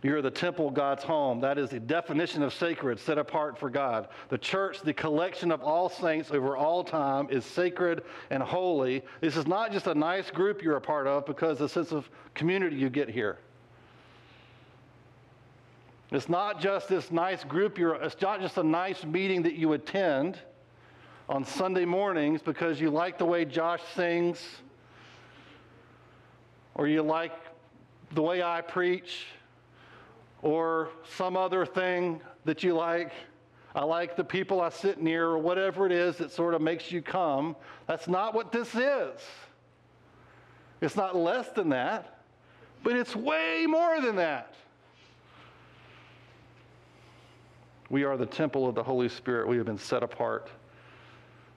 You're 0.00 0.22
the 0.22 0.30
temple, 0.30 0.70
God's 0.70 1.02
home. 1.02 1.40
That 1.40 1.58
is 1.58 1.70
the 1.70 1.80
definition 1.80 2.44
of 2.44 2.54
sacred, 2.54 3.00
set 3.00 3.18
apart 3.18 3.58
for 3.58 3.70
God. 3.70 4.06
The 4.28 4.38
church, 4.38 4.82
the 4.82 4.94
collection 4.94 5.50
of 5.50 5.64
all 5.64 5.88
saints 5.88 6.30
over 6.30 6.56
all 6.56 6.84
time, 6.84 7.26
is 7.28 7.44
sacred 7.44 8.04
and 8.30 8.40
holy. 8.40 9.02
This 9.20 9.36
is 9.36 9.48
not 9.48 9.72
just 9.72 9.88
a 9.88 9.94
nice 9.96 10.30
group 10.30 10.62
you're 10.62 10.76
a 10.76 10.80
part 10.80 11.08
of 11.08 11.26
because 11.26 11.58
the 11.58 11.68
sense 11.68 11.90
of 11.90 12.08
community 12.34 12.76
you 12.76 12.88
get 12.88 13.08
here. 13.08 13.38
It's 16.12 16.28
not 16.28 16.60
just 16.60 16.88
this 16.88 17.10
nice 17.10 17.42
group 17.42 17.78
you're, 17.78 17.96
it's 17.96 18.22
not 18.22 18.40
just 18.40 18.58
a 18.58 18.62
nice 18.62 19.02
meeting 19.04 19.42
that 19.42 19.54
you 19.54 19.72
attend 19.72 20.38
on 21.28 21.44
Sunday 21.44 21.84
mornings 21.84 22.42
because 22.42 22.80
you 22.80 22.90
like 22.90 23.18
the 23.18 23.24
way 23.24 23.44
Josh 23.44 23.80
sings, 23.94 24.44
or 26.74 26.86
you 26.86 27.02
like 27.02 27.32
the 28.12 28.22
way 28.22 28.42
I 28.42 28.60
preach, 28.60 29.26
or 30.42 30.90
some 31.16 31.36
other 31.36 31.64
thing 31.64 32.20
that 32.44 32.62
you 32.62 32.74
like. 32.74 33.12
I 33.74 33.84
like 33.84 34.16
the 34.16 34.24
people 34.24 34.60
I 34.60 34.68
sit 34.68 35.00
near, 35.00 35.26
or 35.26 35.38
whatever 35.38 35.86
it 35.86 35.92
is 35.92 36.16
that 36.18 36.30
sort 36.30 36.54
of 36.54 36.60
makes 36.60 36.92
you 36.92 37.02
come. 37.02 37.56
That's 37.86 38.06
not 38.06 38.34
what 38.34 38.52
this 38.52 38.74
is. 38.74 39.20
It's 40.80 40.96
not 40.96 41.16
less 41.16 41.48
than 41.50 41.70
that, 41.70 42.20
but 42.82 42.94
it's 42.94 43.16
way 43.16 43.64
more 43.66 44.00
than 44.00 44.16
that. 44.16 44.54
We 47.88 48.04
are 48.04 48.16
the 48.16 48.26
temple 48.26 48.68
of 48.68 48.74
the 48.74 48.82
Holy 48.82 49.08
Spirit. 49.08 49.48
We 49.48 49.56
have 49.56 49.66
been 49.66 49.78
set 49.78 50.02
apart 50.02 50.50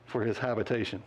for 0.08 0.24
his 0.24 0.38
habitation. 0.38 1.04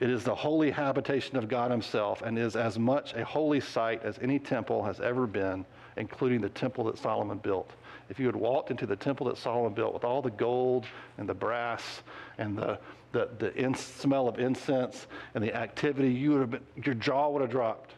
It 0.00 0.10
is 0.10 0.24
the 0.24 0.34
holy 0.34 0.72
habitation 0.72 1.36
of 1.36 1.48
God 1.48 1.70
Himself 1.70 2.22
and 2.22 2.36
is 2.36 2.56
as 2.56 2.76
much 2.76 3.14
a 3.14 3.24
holy 3.24 3.60
site 3.60 4.02
as 4.02 4.18
any 4.20 4.40
temple 4.40 4.82
has 4.82 4.98
ever 4.98 5.28
been, 5.28 5.64
including 5.96 6.40
the 6.40 6.48
temple 6.48 6.82
that 6.84 6.98
Solomon 6.98 7.38
built. 7.38 7.70
If 8.08 8.18
you 8.18 8.26
had 8.26 8.34
walked 8.34 8.72
into 8.72 8.84
the 8.84 8.96
temple 8.96 9.28
that 9.28 9.38
Solomon 9.38 9.74
built 9.74 9.94
with 9.94 10.02
all 10.02 10.20
the 10.20 10.30
gold 10.30 10.86
and 11.18 11.28
the 11.28 11.34
brass 11.34 12.02
and 12.38 12.58
the, 12.58 12.80
the, 13.12 13.28
the 13.38 13.54
in, 13.54 13.76
smell 13.76 14.26
of 14.26 14.40
incense 14.40 15.06
and 15.36 15.44
the 15.44 15.54
activity, 15.54 16.12
you 16.12 16.32
would 16.32 16.40
have 16.40 16.50
been, 16.50 16.84
your 16.84 16.96
jaw 16.96 17.28
would 17.28 17.42
have 17.42 17.50
dropped. 17.50 17.92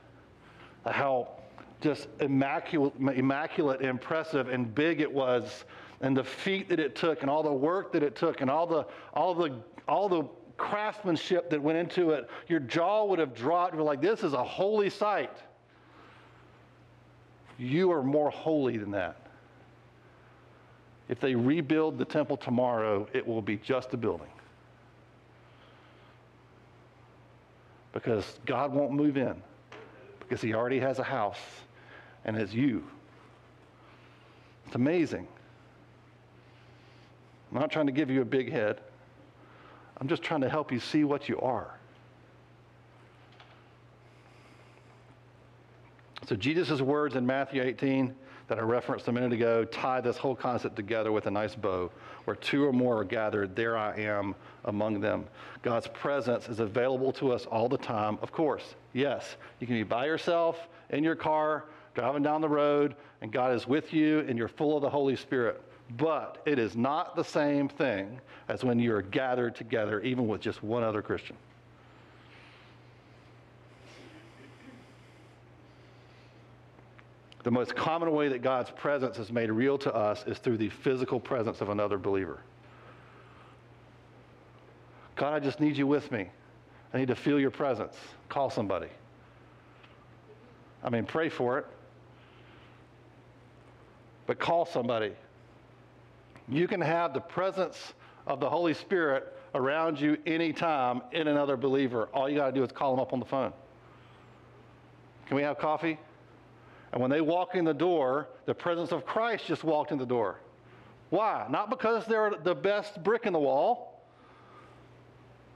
How 0.84 1.28
just 1.80 2.08
immaculate, 2.20 2.92
immaculate, 2.98 3.80
impressive, 3.80 4.48
and 4.48 4.74
big 4.74 5.00
it 5.00 5.10
was 5.10 5.64
and 6.04 6.14
the 6.14 6.22
feat 6.22 6.68
that 6.68 6.78
it 6.78 6.94
took 6.94 7.22
and 7.22 7.30
all 7.30 7.42
the 7.42 7.50
work 7.50 7.90
that 7.90 8.02
it 8.02 8.14
took 8.14 8.42
and 8.42 8.50
all 8.50 8.66
the 8.66 8.84
all 9.14 9.34
the 9.34 9.58
all 9.88 10.06
the 10.06 10.24
craftsmanship 10.58 11.48
that 11.48 11.60
went 11.60 11.78
into 11.78 12.10
it, 12.10 12.28
your 12.46 12.60
jaw 12.60 13.06
would 13.06 13.18
have 13.18 13.34
dropped. 13.34 13.74
You're 13.74 13.82
like, 13.82 14.02
this 14.02 14.22
is 14.22 14.34
a 14.34 14.44
holy 14.44 14.90
site. 14.90 15.38
You 17.58 17.90
are 17.90 18.02
more 18.02 18.30
holy 18.30 18.76
than 18.76 18.90
that. 18.90 19.16
If 21.08 21.20
they 21.20 21.34
rebuild 21.34 21.96
the 21.96 22.04
temple 22.04 22.36
tomorrow, 22.36 23.08
it 23.14 23.26
will 23.26 23.42
be 23.42 23.56
just 23.56 23.94
a 23.94 23.96
building. 23.96 24.28
Because 27.92 28.38
God 28.44 28.74
won't 28.74 28.92
move 28.92 29.16
in, 29.16 29.34
because 30.20 30.42
He 30.42 30.52
already 30.52 30.80
has 30.80 30.98
a 30.98 31.04
house, 31.04 31.40
and 32.26 32.36
it's 32.36 32.52
you. 32.52 32.84
It's 34.66 34.74
amazing. 34.74 35.26
I'm 37.54 37.60
not 37.60 37.70
trying 37.70 37.86
to 37.86 37.92
give 37.92 38.10
you 38.10 38.20
a 38.20 38.24
big 38.24 38.50
head. 38.50 38.80
I'm 39.98 40.08
just 40.08 40.22
trying 40.22 40.40
to 40.40 40.48
help 40.48 40.72
you 40.72 40.80
see 40.80 41.04
what 41.04 41.28
you 41.28 41.38
are. 41.40 41.78
So, 46.26 46.34
Jesus' 46.34 46.80
words 46.80 47.14
in 47.14 47.24
Matthew 47.24 47.62
18 47.62 48.14
that 48.48 48.58
I 48.58 48.62
referenced 48.62 49.06
a 49.08 49.12
minute 49.12 49.32
ago 49.32 49.64
tie 49.64 50.00
this 50.00 50.16
whole 50.16 50.34
concept 50.34 50.74
together 50.74 51.12
with 51.12 51.26
a 51.26 51.30
nice 51.30 51.54
bow. 51.54 51.90
Where 52.24 52.34
two 52.34 52.64
or 52.64 52.72
more 52.72 52.98
are 52.98 53.04
gathered, 53.04 53.54
there 53.54 53.76
I 53.76 53.96
am 54.00 54.34
among 54.64 55.00
them. 55.00 55.26
God's 55.62 55.86
presence 55.88 56.48
is 56.48 56.60
available 56.60 57.12
to 57.12 57.32
us 57.32 57.46
all 57.46 57.68
the 57.68 57.78
time. 57.78 58.18
Of 58.20 58.32
course, 58.32 58.74
yes, 58.94 59.36
you 59.60 59.66
can 59.66 59.76
be 59.76 59.82
by 59.82 60.06
yourself, 60.06 60.68
in 60.90 61.04
your 61.04 61.14
car, 61.14 61.64
driving 61.94 62.22
down 62.22 62.40
the 62.40 62.48
road, 62.48 62.96
and 63.20 63.30
God 63.30 63.54
is 63.54 63.68
with 63.68 63.92
you 63.92 64.20
and 64.20 64.36
you're 64.36 64.48
full 64.48 64.76
of 64.76 64.82
the 64.82 64.90
Holy 64.90 65.16
Spirit. 65.16 65.62
But 65.90 66.42
it 66.46 66.58
is 66.58 66.76
not 66.76 67.14
the 67.14 67.22
same 67.22 67.68
thing 67.68 68.20
as 68.48 68.64
when 68.64 68.78
you're 68.78 69.02
gathered 69.02 69.54
together, 69.54 70.00
even 70.00 70.26
with 70.26 70.40
just 70.40 70.62
one 70.62 70.82
other 70.82 71.02
Christian. 71.02 71.36
The 77.44 77.50
most 77.50 77.76
common 77.76 78.10
way 78.12 78.28
that 78.28 78.40
God's 78.40 78.70
presence 78.70 79.18
is 79.18 79.30
made 79.30 79.50
real 79.50 79.76
to 79.78 79.94
us 79.94 80.24
is 80.26 80.38
through 80.38 80.56
the 80.56 80.70
physical 80.70 81.20
presence 81.20 81.60
of 81.60 81.68
another 81.68 81.98
believer. 81.98 82.40
God, 85.14 85.34
I 85.34 85.40
just 85.40 85.60
need 85.60 85.76
you 85.76 85.86
with 85.86 86.10
me. 86.10 86.28
I 86.94 86.98
need 86.98 87.08
to 87.08 87.14
feel 87.14 87.38
your 87.38 87.50
presence. 87.50 87.96
Call 88.30 88.48
somebody. 88.48 88.88
I 90.82 90.88
mean, 90.88 91.04
pray 91.04 91.28
for 91.28 91.58
it, 91.58 91.66
but 94.26 94.38
call 94.38 94.64
somebody. 94.64 95.12
You 96.48 96.68
can 96.68 96.80
have 96.80 97.14
the 97.14 97.20
presence 97.20 97.94
of 98.26 98.40
the 98.40 98.48
Holy 98.48 98.74
Spirit 98.74 99.32
around 99.54 100.00
you 100.00 100.18
anytime 100.26 101.02
in 101.12 101.28
another 101.28 101.56
believer. 101.56 102.08
All 102.12 102.28
you 102.28 102.36
got 102.36 102.46
to 102.46 102.52
do 102.52 102.62
is 102.62 102.72
call 102.72 102.92
them 102.92 103.00
up 103.00 103.12
on 103.12 103.20
the 103.20 103.24
phone. 103.24 103.52
Can 105.26 105.36
we 105.36 105.42
have 105.42 105.58
coffee? 105.58 105.98
And 106.92 107.00
when 107.00 107.10
they 107.10 107.20
walk 107.20 107.54
in 107.54 107.64
the 107.64 107.74
door, 107.74 108.28
the 108.46 108.54
presence 108.54 108.92
of 108.92 109.06
Christ 109.06 109.46
just 109.46 109.64
walked 109.64 109.90
in 109.90 109.98
the 109.98 110.06
door. 110.06 110.38
Why? 111.10 111.46
Not 111.48 111.70
because 111.70 112.06
they're 112.06 112.32
the 112.42 112.54
best 112.54 113.02
brick 113.02 113.26
in 113.26 113.32
the 113.32 113.38
wall, 113.38 114.02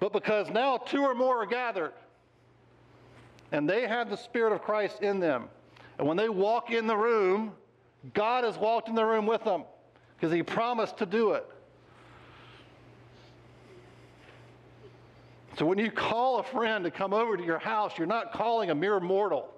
but 0.01 0.13
because 0.13 0.49
now 0.51 0.79
two 0.79 1.03
or 1.03 1.15
more 1.15 1.43
are 1.43 1.47
gathered. 1.47 1.93
And 3.53 3.69
they 3.69 3.87
have 3.87 4.11
the 4.11 4.17
Spirit 4.17 4.53
of 4.53 4.63
Christ 4.63 5.01
in 5.03 5.21
them. 5.21 5.49
And 5.99 6.07
when 6.07 6.17
they 6.17 6.29
walk 6.29 6.71
in 6.71 6.87
the 6.87 6.97
room, 6.97 7.53
God 8.15 8.45
has 8.45 8.57
walked 8.57 8.89
in 8.89 8.95
the 8.95 9.05
room 9.05 9.27
with 9.27 9.43
them 9.45 9.65
because 10.19 10.35
He 10.35 10.43
promised 10.43 10.99
to 10.99 11.07
do 11.07 11.33
it. 11.33 11.47
So 15.59 15.67
when 15.67 15.79
you 15.79 15.91
call 15.91 16.39
a 16.39 16.43
friend 16.45 16.85
to 16.85 16.91
come 16.91 17.13
over 17.13 17.37
to 17.37 17.43
your 17.43 17.59
house, 17.59 17.99
you're 17.99 18.07
not 18.07 18.33
calling 18.33 18.71
a 18.71 18.75
mere 18.75 19.01
mortal. 19.01 19.53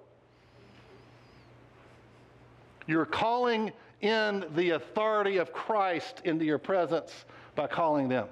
You're 2.87 3.05
calling 3.05 3.71
in 4.01 4.45
the 4.55 4.71
authority 4.71 5.37
of 5.37 5.53
Christ 5.53 6.21
into 6.25 6.43
your 6.43 6.57
presence 6.57 7.25
by 7.55 7.67
calling 7.67 8.09
them. 8.09 8.27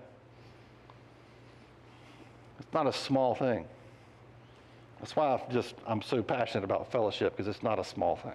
It's 2.59 2.73
not 2.73 2.87
a 2.87 2.93
small 2.93 3.35
thing. 3.35 3.65
That's 4.99 5.15
why 5.15 5.27
I 5.27 5.41
just 5.51 5.75
I'm 5.87 6.01
so 6.01 6.23
passionate 6.23 6.63
about 6.63 6.91
fellowship 6.91 7.37
because 7.37 7.47
it's 7.47 7.63
not 7.63 7.79
a 7.79 7.83
small 7.83 8.15
thing. 8.15 8.33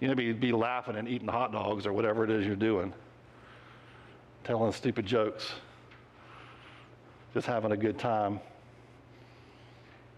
You 0.00 0.08
know, 0.08 0.14
be, 0.14 0.32
be 0.32 0.52
laughing 0.52 0.96
and 0.96 1.08
eating 1.08 1.28
hot 1.28 1.52
dogs 1.52 1.86
or 1.86 1.92
whatever 1.92 2.24
it 2.24 2.30
is 2.30 2.46
you're 2.46 2.56
doing, 2.56 2.92
telling 4.44 4.72
stupid 4.72 5.06
jokes, 5.06 5.52
just 7.34 7.46
having 7.46 7.72
a 7.72 7.76
good 7.76 7.98
time. 7.98 8.40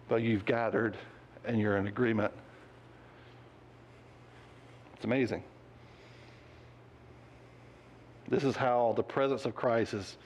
But 0.08 0.22
you've 0.22 0.44
gathered 0.44 0.96
and 1.44 1.58
you're 1.58 1.76
in 1.76 1.86
agreement 1.86 2.32
it's 5.00 5.06
amazing. 5.06 5.42
This 8.28 8.44
is 8.44 8.54
how 8.54 8.92
the 8.98 9.02
presence 9.02 9.46
of 9.46 9.54
Christ 9.54 9.94
is 9.94 10.18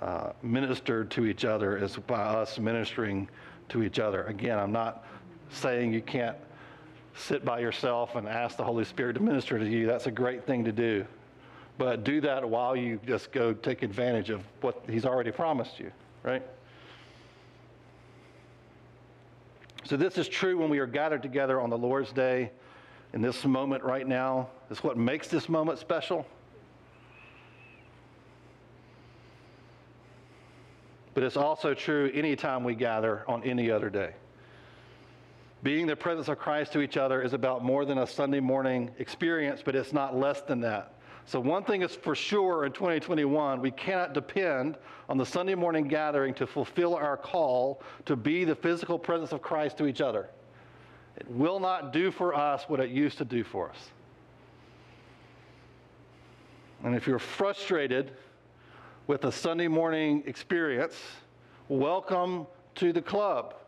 uh, 0.00 0.32
ministered 0.42 1.12
to 1.12 1.26
each 1.26 1.44
other, 1.44 1.76
is 1.76 1.94
by 1.94 2.16
us 2.16 2.58
ministering 2.58 3.28
to 3.68 3.84
each 3.84 4.00
other. 4.00 4.24
Again, 4.24 4.58
I'm 4.58 4.72
not 4.72 5.06
saying 5.52 5.94
you 5.94 6.02
can't 6.02 6.36
sit 7.20 7.44
by 7.44 7.60
yourself 7.60 8.16
and 8.16 8.28
ask 8.28 8.56
the 8.56 8.64
Holy 8.64 8.84
Spirit 8.84 9.14
to 9.14 9.20
minister 9.20 9.58
to 9.58 9.68
you. 9.68 9.86
That's 9.86 10.06
a 10.06 10.10
great 10.10 10.44
thing 10.44 10.64
to 10.64 10.72
do. 10.72 11.04
But 11.78 12.04
do 12.04 12.20
that 12.20 12.48
while 12.48 12.76
you 12.76 13.00
just 13.06 13.32
go 13.32 13.52
take 13.52 13.82
advantage 13.82 14.30
of 14.30 14.42
what 14.60 14.82
He's 14.88 15.06
already 15.06 15.30
promised 15.30 15.78
you, 15.78 15.90
right? 16.22 16.42
So, 19.84 19.96
this 19.96 20.18
is 20.18 20.28
true 20.28 20.58
when 20.58 20.68
we 20.68 20.78
are 20.78 20.86
gathered 20.86 21.22
together 21.22 21.60
on 21.60 21.70
the 21.70 21.78
Lord's 21.78 22.12
Day 22.12 22.50
in 23.12 23.22
this 23.22 23.44
moment 23.44 23.82
right 23.82 24.06
now 24.06 24.48
is 24.70 24.84
what 24.84 24.96
makes 24.96 25.28
this 25.28 25.48
moment 25.48 25.78
special. 25.78 26.26
But 31.14 31.24
it's 31.24 31.36
also 31.36 31.74
true 31.74 32.10
anytime 32.14 32.62
we 32.62 32.74
gather 32.74 33.24
on 33.26 33.42
any 33.42 33.70
other 33.70 33.90
day. 33.90 34.14
Being 35.62 35.86
the 35.86 35.96
presence 35.96 36.28
of 36.28 36.38
Christ 36.38 36.72
to 36.72 36.80
each 36.80 36.96
other 36.96 37.20
is 37.20 37.34
about 37.34 37.62
more 37.62 37.84
than 37.84 37.98
a 37.98 38.06
Sunday 38.06 38.40
morning 38.40 38.90
experience, 38.98 39.60
but 39.62 39.74
it's 39.74 39.92
not 39.92 40.16
less 40.16 40.40
than 40.40 40.60
that. 40.60 40.94
So, 41.26 41.38
one 41.38 41.64
thing 41.64 41.82
is 41.82 41.94
for 41.94 42.14
sure 42.14 42.64
in 42.64 42.72
2021, 42.72 43.60
we 43.60 43.70
cannot 43.70 44.14
depend 44.14 44.78
on 45.08 45.18
the 45.18 45.26
Sunday 45.26 45.54
morning 45.54 45.86
gathering 45.86 46.32
to 46.34 46.46
fulfill 46.46 46.96
our 46.96 47.16
call 47.16 47.82
to 48.06 48.16
be 48.16 48.44
the 48.44 48.54
physical 48.54 48.98
presence 48.98 49.32
of 49.32 49.42
Christ 49.42 49.76
to 49.78 49.86
each 49.86 50.00
other. 50.00 50.30
It 51.16 51.30
will 51.30 51.60
not 51.60 51.92
do 51.92 52.10
for 52.10 52.34
us 52.34 52.64
what 52.68 52.80
it 52.80 52.88
used 52.88 53.18
to 53.18 53.24
do 53.26 53.44
for 53.44 53.68
us. 53.68 53.90
And 56.82 56.96
if 56.96 57.06
you're 57.06 57.18
frustrated 57.18 58.12
with 59.06 59.24
a 59.24 59.32
Sunday 59.32 59.68
morning 59.68 60.22
experience, 60.24 60.96
welcome 61.68 62.46
to 62.76 62.92
the 62.94 63.02
club. 63.02 63.59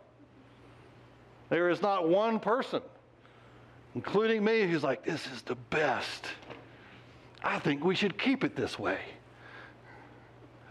There 1.53 1.69
is 1.69 1.83
not 1.83 2.09
one 2.09 2.41
person, 2.41 2.81
including 3.95 4.43
me, 4.43 4.63
who's 4.63 4.83
like, 4.83 5.05
this 5.05 5.27
is 5.27 5.43
the 5.43 5.55
best. 5.55 6.25
I 7.45 7.59
think 7.59 7.85
we 7.85 7.95
should 7.95 8.17
keep 8.17 8.43
it 8.43 8.57
this 8.57 8.79
way. 8.79 9.01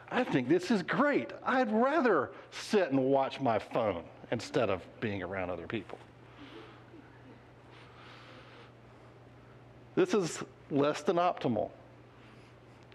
I 0.10 0.24
think 0.24 0.50
this 0.50 0.72
is 0.72 0.82
great. 0.82 1.34
I'd 1.46 1.72
rather 1.72 2.32
sit 2.50 2.90
and 2.90 3.00
watch 3.00 3.40
my 3.40 3.60
phone 3.60 4.02
instead 4.32 4.72
of 4.72 4.82
being 5.00 5.22
around 5.22 5.52
other 5.52 5.68
people. 5.68 6.00
This 9.94 10.16
is 10.16 10.42
less 10.72 11.04
than 11.04 11.18
optimal. 11.18 11.70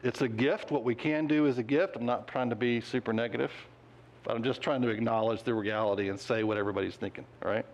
It's 0.03 0.23
a 0.23 0.29
gift. 0.29 0.73
What 0.73 0.83
we 0.83 0.97
can 0.97 1.29
do 1.29 1.47
is 1.47 1.59
a 1.59 1.63
gift. 1.63 1.95
I'm 1.95 2.05
not 2.05 2.27
trying 2.27 2.51
to 2.51 2.57
be 2.57 2.81
super 2.81 3.13
negative, 3.13 3.53
but 4.25 4.35
I'm 4.35 4.43
just 4.43 4.61
trying 4.61 4.83
to 4.83 4.89
acknowledge 4.89 5.45
the 5.45 5.55
reality 5.55 6.09
and 6.09 6.19
say 6.19 6.43
what 6.43 6.57
everybody's 6.57 6.97
thinking, 6.97 7.25
all 7.45 7.51
right? 7.53 7.65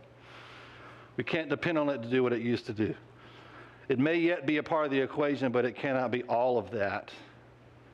We 1.17 1.25
can't 1.25 1.49
depend 1.49 1.79
on 1.79 1.89
it 1.89 2.03
to 2.03 2.09
do 2.09 2.23
what 2.23 2.33
it 2.33 2.41
used 2.41 2.67
to 2.67 2.73
do. 2.73 2.95
It 3.89 3.99
may 3.99 4.17
yet 4.17 4.47
be 4.47 4.57
a 4.57 4.63
part 4.63 4.87
of 4.87 4.91
the 4.91 5.01
equation, 5.01 5.53
but 5.53 5.65
it 5.65 5.77
cannot 5.77 6.11
be 6.11 6.23
all 6.25 6.59
of 6.59 6.71
that 6.71 7.11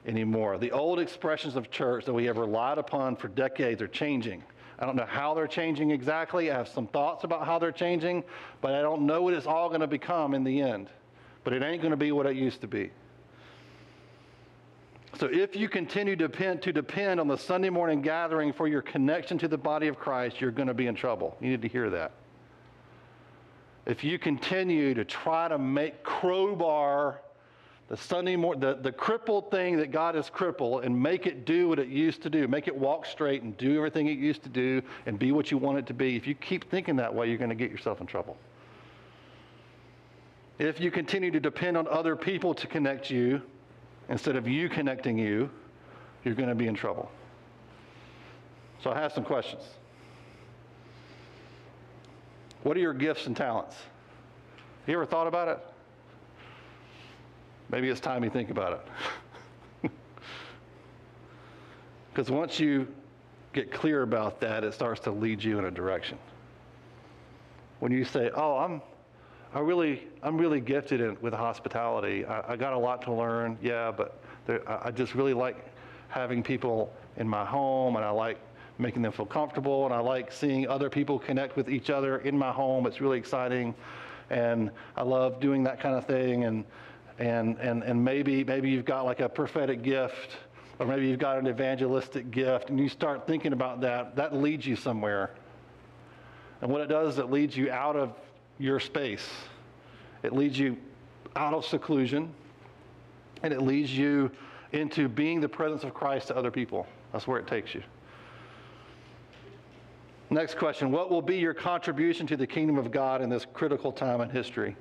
anymore. 0.06 0.58
The 0.58 0.70
old 0.70 1.00
expressions 1.00 1.56
of 1.56 1.70
church 1.70 2.04
that 2.04 2.14
we 2.14 2.24
have 2.26 2.36
relied 2.36 2.78
upon 2.78 3.16
for 3.16 3.28
decades 3.28 3.82
are 3.82 3.88
changing. 3.88 4.44
I 4.78 4.86
don't 4.86 4.94
know 4.94 5.06
how 5.06 5.34
they're 5.34 5.48
changing 5.48 5.90
exactly. 5.90 6.50
I 6.52 6.56
have 6.56 6.68
some 6.68 6.86
thoughts 6.86 7.24
about 7.24 7.44
how 7.44 7.58
they're 7.58 7.72
changing, 7.72 8.22
but 8.60 8.74
I 8.74 8.82
don't 8.82 9.02
know 9.02 9.22
what 9.22 9.34
it's 9.34 9.46
all 9.46 9.68
going 9.68 9.80
to 9.80 9.88
become 9.88 10.34
in 10.34 10.44
the 10.44 10.60
end 10.60 10.88
but 11.48 11.56
it 11.56 11.62
ain't 11.62 11.80
going 11.80 11.92
to 11.92 11.96
be 11.96 12.12
what 12.12 12.26
it 12.26 12.36
used 12.36 12.60
to 12.60 12.66
be. 12.66 12.90
So 15.18 15.30
if 15.32 15.56
you 15.56 15.66
continue 15.66 16.14
to 16.14 16.28
depend, 16.28 16.60
to 16.60 16.74
depend 16.74 17.18
on 17.18 17.26
the 17.26 17.38
Sunday 17.38 17.70
morning 17.70 18.02
gathering 18.02 18.52
for 18.52 18.68
your 18.68 18.82
connection 18.82 19.38
to 19.38 19.48
the 19.48 19.56
body 19.56 19.88
of 19.88 19.98
Christ, 19.98 20.42
you're 20.42 20.50
going 20.50 20.68
to 20.68 20.74
be 20.74 20.88
in 20.88 20.94
trouble. 20.94 21.38
You 21.40 21.48
need 21.48 21.62
to 21.62 21.68
hear 21.68 21.88
that. 21.88 22.12
If 23.88 24.04
you 24.04 24.18
continue 24.18 24.92
to 24.92 25.04
try 25.04 25.48
to 25.48 25.56
make 25.56 26.04
crowbar 26.04 27.22
the 27.88 27.96
Sunday 27.96 28.36
morning, 28.36 28.60
the, 28.60 28.74
the 28.74 28.92
crippled 28.92 29.50
thing 29.50 29.78
that 29.78 29.90
God 29.90 30.14
has 30.14 30.28
crippled 30.28 30.84
and 30.84 31.02
make 31.02 31.26
it 31.26 31.46
do 31.46 31.70
what 31.70 31.78
it 31.78 31.88
used 31.88 32.20
to 32.22 32.28
do, 32.30 32.46
make 32.46 32.68
it 32.68 32.76
walk 32.76 33.06
straight 33.06 33.42
and 33.42 33.56
do 33.56 33.78
everything 33.78 34.08
it 34.08 34.18
used 34.18 34.42
to 34.42 34.50
do 34.50 34.82
and 35.06 35.18
be 35.18 35.32
what 35.32 35.50
you 35.50 35.56
want 35.56 35.78
it 35.78 35.86
to 35.86 35.94
be, 35.94 36.16
if 36.16 36.26
you 36.26 36.34
keep 36.34 36.70
thinking 36.70 36.96
that 36.96 37.14
way, 37.14 37.28
you're 37.28 37.38
going 37.38 37.48
to 37.48 37.56
get 37.56 37.70
yourself 37.70 38.02
in 38.02 38.06
trouble. 38.06 38.36
If 40.58 40.80
you 40.80 40.90
continue 40.90 41.30
to 41.30 41.40
depend 41.40 41.78
on 41.78 41.88
other 41.88 42.14
people 42.14 42.52
to 42.52 42.66
connect 42.66 43.10
you 43.10 43.40
instead 44.10 44.36
of 44.36 44.46
you 44.46 44.68
connecting 44.68 45.16
you, 45.16 45.48
you're 46.24 46.34
going 46.34 46.50
to 46.50 46.54
be 46.54 46.66
in 46.66 46.74
trouble. 46.74 47.10
So 48.84 48.90
I 48.90 49.00
have 49.00 49.14
some 49.14 49.24
questions. 49.24 49.62
What 52.62 52.76
are 52.76 52.80
your 52.80 52.94
gifts 52.94 53.26
and 53.26 53.36
talents? 53.36 53.76
You 54.86 54.94
ever 54.94 55.06
thought 55.06 55.26
about 55.26 55.48
it? 55.48 55.60
Maybe 57.70 57.88
it's 57.88 58.00
time 58.00 58.24
you 58.24 58.30
think 58.30 58.50
about 58.50 58.72
it. 58.72 59.90
Because 62.12 62.32
once 62.32 62.58
you 62.58 62.88
get 63.52 63.70
clear 63.70 64.02
about 64.02 64.40
that, 64.40 64.64
it 64.64 64.74
starts 64.74 65.00
to 65.02 65.12
lead 65.12 65.40
you 65.40 65.60
in 65.60 65.66
a 65.66 65.70
direction. 65.70 66.18
When 67.78 67.92
you 67.92 68.04
say, 68.04 68.30
Oh, 68.34 68.56
I'm, 68.56 68.82
I 69.54 69.60
really, 69.60 70.08
I'm 70.24 70.36
really 70.36 70.60
gifted 70.60 71.00
in, 71.00 71.16
with 71.20 71.32
hospitality. 71.32 72.24
I, 72.24 72.54
I, 72.54 72.56
got 72.56 72.72
a 72.72 72.78
lot 72.78 73.02
to 73.02 73.12
learn, 73.12 73.56
yeah, 73.62 73.92
but 73.96 74.20
there, 74.46 74.68
I, 74.68 74.88
I 74.88 74.90
just 74.90 75.14
really 75.14 75.32
like 75.32 75.64
having 76.08 76.42
people 76.42 76.92
in 77.18 77.28
my 77.28 77.44
home, 77.44 77.94
and 77.94 78.04
I 78.04 78.10
like 78.10 78.38
making 78.78 79.02
them 79.02 79.12
feel 79.12 79.26
comfortable, 79.26 79.84
and 79.84 79.94
I 79.94 79.98
like 79.98 80.32
seeing 80.32 80.68
other 80.68 80.88
people 80.88 81.18
connect 81.18 81.56
with 81.56 81.68
each 81.68 81.90
other 81.90 82.18
in 82.18 82.38
my 82.38 82.52
home. 82.52 82.86
It's 82.86 83.00
really 83.00 83.18
exciting. 83.18 83.74
and 84.30 84.70
I 84.96 85.02
love 85.02 85.40
doing 85.40 85.64
that 85.64 85.80
kind 85.80 85.94
of 85.94 86.06
thing. 86.06 86.44
And, 86.44 86.64
and, 87.18 87.58
and, 87.58 87.82
and 87.82 88.02
maybe, 88.02 88.44
maybe 88.44 88.70
you've 88.70 88.84
got 88.84 89.04
like 89.04 89.20
a 89.20 89.28
prophetic 89.28 89.82
gift, 89.82 90.36
or 90.78 90.86
maybe 90.86 91.08
you've 91.08 91.18
got 91.18 91.38
an 91.38 91.48
evangelistic 91.48 92.30
gift, 92.30 92.70
and 92.70 92.78
you 92.78 92.88
start 92.88 93.26
thinking 93.26 93.52
about 93.52 93.80
that, 93.80 94.14
that 94.16 94.34
leads 94.34 94.66
you 94.66 94.76
somewhere. 94.76 95.30
And 96.60 96.70
what 96.70 96.80
it 96.80 96.88
does 96.88 97.14
is 97.14 97.18
it 97.18 97.30
leads 97.30 97.56
you 97.56 97.70
out 97.70 97.96
of 97.96 98.12
your 98.58 98.80
space. 98.80 99.26
It 100.22 100.32
leads 100.32 100.58
you 100.58 100.76
out 101.36 101.54
of 101.54 101.64
seclusion, 101.64 102.32
and 103.42 103.52
it 103.52 103.62
leads 103.62 103.96
you 103.96 104.30
into 104.72 105.08
being 105.08 105.40
the 105.40 105.48
presence 105.48 105.84
of 105.84 105.94
Christ 105.94 106.28
to 106.28 106.36
other 106.36 106.50
people. 106.50 106.86
That's 107.12 107.26
where 107.26 107.38
it 107.38 107.46
takes 107.46 107.74
you. 107.74 107.82
Next 110.30 110.58
question 110.58 110.90
What 110.90 111.10
will 111.10 111.22
be 111.22 111.38
your 111.38 111.54
contribution 111.54 112.26
to 112.26 112.36
the 112.36 112.46
kingdom 112.46 112.76
of 112.76 112.90
God 112.90 113.22
in 113.22 113.30
this 113.30 113.46
critical 113.52 113.92
time 113.92 114.20
in 114.20 114.30
history? 114.30 114.76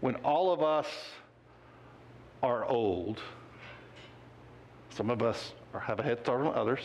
When 0.00 0.14
all 0.16 0.52
of 0.52 0.62
us 0.62 0.86
are 2.42 2.64
old, 2.64 3.20
some 4.90 5.10
of 5.10 5.22
us 5.22 5.52
are, 5.74 5.80
have 5.80 6.00
a 6.00 6.02
head 6.02 6.20
start 6.20 6.46
on 6.46 6.54
others, 6.54 6.80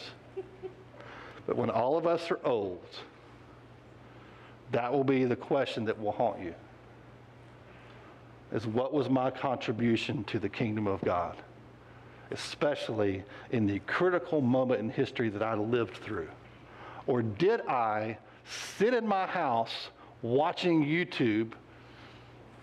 but 1.48 1.56
when 1.56 1.70
all 1.70 1.98
of 1.98 2.08
us 2.08 2.30
are 2.32 2.40
old, 2.44 2.84
that 4.72 4.92
will 4.92 5.04
be 5.04 5.26
the 5.26 5.36
question 5.36 5.86
that 5.86 6.00
will 6.00 6.12
haunt 6.12 6.42
you. 6.42 6.54
Is 8.52 8.68
what 8.68 8.94
was 8.94 9.10
my 9.10 9.32
contribution 9.32 10.24
to 10.26 10.40
the 10.40 10.50
kingdom 10.50 10.88
of 10.88 11.02
God? 11.02 11.38
Especially 12.32 13.24
in 13.52 13.68
the 13.68 13.80
critical 13.80 14.42
moment 14.42 14.82
in 14.82 14.90
history 14.90 15.30
that 15.30 15.44
I 15.44 15.54
lived 15.54 15.98
through. 15.98 16.28
Or 17.08 17.22
did 17.22 17.62
I 17.62 18.18
sit 18.78 18.94
in 18.94 19.08
my 19.08 19.26
house 19.26 19.90
watching 20.22 20.84
YouTube 20.84 21.54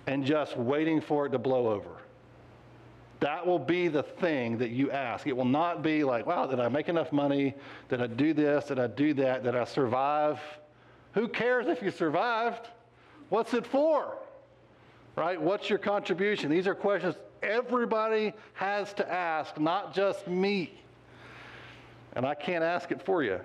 and 0.06 0.24
just 0.24 0.56
waiting 0.56 1.00
for 1.00 1.26
it 1.26 1.30
to 1.30 1.38
blow 1.38 1.68
over? 1.68 1.90
That 3.20 3.46
will 3.46 3.60
be 3.60 3.86
the 3.86 4.02
thing 4.02 4.58
that 4.58 4.70
you 4.70 4.90
ask. 4.90 5.28
It 5.28 5.36
will 5.36 5.44
not 5.44 5.80
be 5.80 6.02
like, 6.02 6.26
wow, 6.26 6.46
did 6.46 6.58
I 6.58 6.68
make 6.68 6.88
enough 6.88 7.12
money? 7.12 7.54
Did 7.88 8.02
I 8.02 8.08
do 8.08 8.34
this? 8.34 8.64
Did 8.64 8.80
I 8.80 8.88
do 8.88 9.14
that? 9.14 9.44
Did 9.44 9.54
I 9.54 9.62
survive? 9.62 10.40
Who 11.14 11.28
cares 11.28 11.68
if 11.68 11.82
you 11.82 11.92
survived? 11.92 12.66
What's 13.28 13.54
it 13.54 13.64
for? 13.64 14.16
Right? 15.14 15.40
What's 15.40 15.70
your 15.70 15.78
contribution? 15.78 16.50
These 16.50 16.66
are 16.66 16.74
questions 16.74 17.14
everybody 17.42 18.32
has 18.54 18.92
to 18.94 19.12
ask, 19.12 19.58
not 19.58 19.94
just 19.94 20.26
me. 20.26 20.72
And 22.14 22.26
I 22.26 22.34
can't 22.34 22.64
ask 22.64 22.90
it 22.90 23.02
for 23.04 23.22
you. 23.22 23.40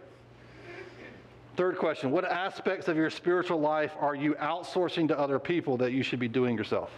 Third 1.58 1.80
question 1.80 2.12
What 2.12 2.24
aspects 2.24 2.88
of 2.88 2.96
your 2.96 3.10
spiritual 3.10 3.60
life 3.60 3.92
are 4.00 4.14
you 4.14 4.36
outsourcing 4.36 5.08
to 5.08 5.20
other 5.20 5.40
people 5.40 5.76
that 5.78 5.92
you 5.92 6.04
should 6.04 6.20
be 6.20 6.28
doing 6.28 6.56
yourself? 6.56 6.92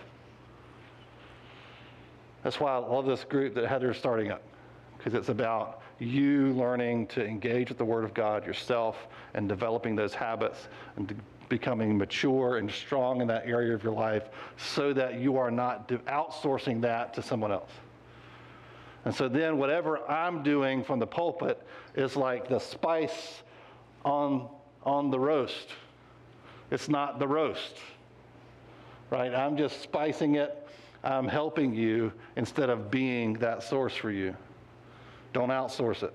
That's 2.44 2.60
why 2.60 2.74
I 2.74 2.78
love 2.78 3.06
this 3.06 3.24
group 3.24 3.56
that 3.56 3.68
Heather's 3.68 3.98
starting 3.98 4.32
up, 4.32 4.44
because 4.98 5.14
it's 5.14 5.30
about 5.30 5.82
you 5.98 6.54
learning 6.54 7.08
to 7.08 7.26
engage 7.26 7.70
with 7.70 7.78
the 7.78 7.86
Word 7.86 8.04
of 8.04 8.14
God 8.14 8.46
yourself 8.46 9.08
and 9.34 9.48
developing 9.48 9.96
those 9.96 10.14
habits 10.14 10.68
and 10.98 11.22
becoming 11.48 11.98
mature 11.98 12.58
and 12.58 12.70
strong 12.70 13.22
in 13.22 13.28
that 13.28 13.46
area 13.46 13.74
of 13.74 13.84
your 13.84 13.94
life 13.94 14.30
so 14.58 14.92
that 14.94 15.20
you 15.20 15.38
are 15.38 15.52
not 15.52 15.88
outsourcing 15.88 16.82
that 16.82 17.14
to 17.14 17.22
someone 17.22 17.52
else. 17.52 17.72
And 19.06 19.16
so 19.16 19.30
then, 19.30 19.58
whatever 19.58 20.06
I'm 20.10 20.44
doing 20.44 20.84
from 20.84 21.00
the 21.00 21.08
pulpit 21.08 21.66
is 21.96 22.18
like 22.18 22.50
the 22.50 22.60
spice 22.60 23.44
on, 24.06 24.48
on 24.84 25.12
the 25.12 25.20
roast. 25.20 25.70
It's 26.72 26.90
not 26.90 27.20
the 27.20 27.28
roast, 27.28 27.78
right? 29.10 29.34
I'm 29.34 29.58
just 29.58 29.82
spicing 29.82 30.36
it. 30.36 30.68
I'm 31.04 31.28
helping 31.28 31.74
you 31.74 32.12
instead 32.36 32.70
of 32.70 32.92
being 32.92 33.34
that 33.36 33.64
source 33.64 33.96
for 33.96 34.12
you. 34.12 34.36
Don't 35.34 35.50
outsource 35.50 36.04
it. 36.04 36.14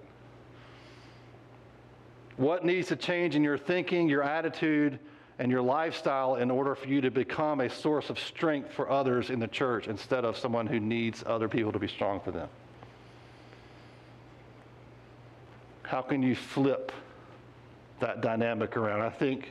What 2.37 2.65
needs 2.65 2.89
to 2.89 2.97
change 2.97 3.37
in 3.37 3.45
your 3.45 3.57
thinking, 3.57 4.09
your 4.09 4.23
attitude, 4.23 4.99
and 5.39 5.51
your 5.51 5.63
lifestyle 5.63 6.37
in 6.37 6.51
order 6.51 6.75
for 6.75 6.87
you 6.87 7.01
to 7.01 7.11
become 7.11 7.61
a 7.61 7.71
source 7.71 8.11
of 8.11 8.19
strength 8.19 8.73
for 8.73 8.91
others 8.91 9.31
in 9.31 9.41
the 9.41 9.49
church 9.49 9.89
instead 9.89 10.25
of 10.25 10.37
someone 10.37 10.67
who 10.67 10.79
needs 10.79 11.25
other 11.27 11.49
people 11.49 11.73
to 11.73 11.79
be 11.79 11.89
strong 11.89 12.21
for 12.21 12.31
them? 12.31 12.49
How 15.83 16.03
can 16.03 16.23
you 16.23 16.35
flip 16.35 16.93
that 18.05 18.21
dynamic 18.21 18.77
around. 18.77 19.01
I 19.01 19.09
think 19.09 19.49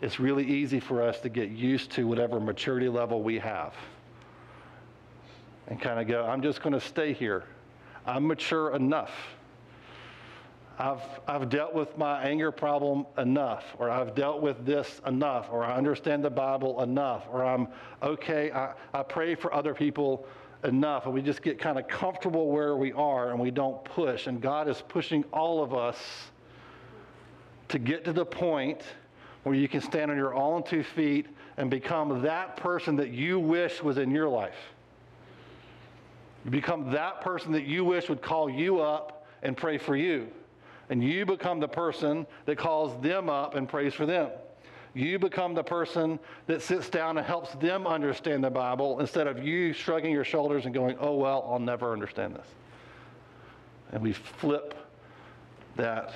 it's 0.00 0.20
really 0.20 0.46
easy 0.46 0.78
for 0.78 1.02
us 1.02 1.18
to 1.20 1.28
get 1.28 1.50
used 1.50 1.90
to 1.92 2.06
whatever 2.06 2.38
maturity 2.38 2.88
level 2.88 3.20
we 3.20 3.36
have 3.40 3.74
and 5.66 5.80
kind 5.80 5.98
of 5.98 6.06
go, 6.06 6.24
I'm 6.24 6.40
just 6.40 6.62
going 6.62 6.72
to 6.72 6.80
stay 6.80 7.12
here. 7.12 7.42
I'm 8.06 8.28
mature 8.28 8.76
enough. 8.76 9.10
I've, 10.78 11.02
I've 11.26 11.48
dealt 11.50 11.74
with 11.74 11.98
my 11.98 12.22
anger 12.22 12.52
problem 12.52 13.06
enough, 13.18 13.64
or 13.76 13.90
I've 13.90 14.14
dealt 14.14 14.40
with 14.40 14.64
this 14.64 15.00
enough, 15.04 15.48
or 15.50 15.64
I 15.64 15.76
understand 15.76 16.24
the 16.24 16.30
Bible 16.30 16.82
enough, 16.82 17.26
or 17.30 17.44
I'm 17.44 17.66
okay, 18.02 18.52
I, 18.52 18.72
I 18.94 19.02
pray 19.02 19.34
for 19.34 19.52
other 19.52 19.74
people 19.74 20.28
enough. 20.62 21.06
And 21.06 21.14
we 21.14 21.22
just 21.22 21.42
get 21.42 21.58
kind 21.58 21.76
of 21.76 21.88
comfortable 21.88 22.52
where 22.52 22.76
we 22.76 22.92
are 22.92 23.30
and 23.30 23.40
we 23.40 23.50
don't 23.50 23.84
push. 23.84 24.28
And 24.28 24.40
God 24.40 24.68
is 24.68 24.80
pushing 24.88 25.24
all 25.32 25.60
of 25.60 25.74
us 25.74 25.98
to 27.70 27.78
get 27.78 28.04
to 28.04 28.12
the 28.12 28.24
point 28.24 28.82
where 29.42 29.54
you 29.54 29.68
can 29.68 29.80
stand 29.80 30.10
on 30.10 30.16
your 30.16 30.34
own 30.34 30.62
two 30.62 30.82
feet 30.82 31.26
and 31.56 31.70
become 31.70 32.22
that 32.22 32.56
person 32.56 32.96
that 32.96 33.10
you 33.10 33.38
wish 33.38 33.82
was 33.82 33.98
in 33.98 34.10
your 34.10 34.28
life. 34.28 34.56
You 36.44 36.50
become 36.50 36.90
that 36.92 37.20
person 37.20 37.52
that 37.52 37.64
you 37.64 37.84
wish 37.84 38.08
would 38.08 38.22
call 38.22 38.48
you 38.48 38.80
up 38.80 39.26
and 39.42 39.56
pray 39.56 39.78
for 39.78 39.96
you. 39.96 40.28
And 40.88 41.02
you 41.02 41.24
become 41.24 41.60
the 41.60 41.68
person 41.68 42.26
that 42.46 42.58
calls 42.58 43.00
them 43.02 43.30
up 43.30 43.54
and 43.54 43.68
prays 43.68 43.94
for 43.94 44.06
them. 44.06 44.30
You 44.92 45.18
become 45.18 45.54
the 45.54 45.62
person 45.62 46.18
that 46.48 46.62
sits 46.62 46.88
down 46.88 47.16
and 47.16 47.26
helps 47.26 47.52
them 47.54 47.86
understand 47.86 48.42
the 48.42 48.50
Bible 48.50 48.98
instead 48.98 49.28
of 49.28 49.44
you 49.44 49.72
shrugging 49.72 50.12
your 50.12 50.24
shoulders 50.24 50.64
and 50.64 50.74
going, 50.74 50.96
oh, 50.98 51.14
well, 51.14 51.46
I'll 51.48 51.60
never 51.60 51.92
understand 51.92 52.34
this. 52.34 52.46
And 53.92 54.02
we 54.02 54.12
flip 54.12 54.74
that 55.76 56.12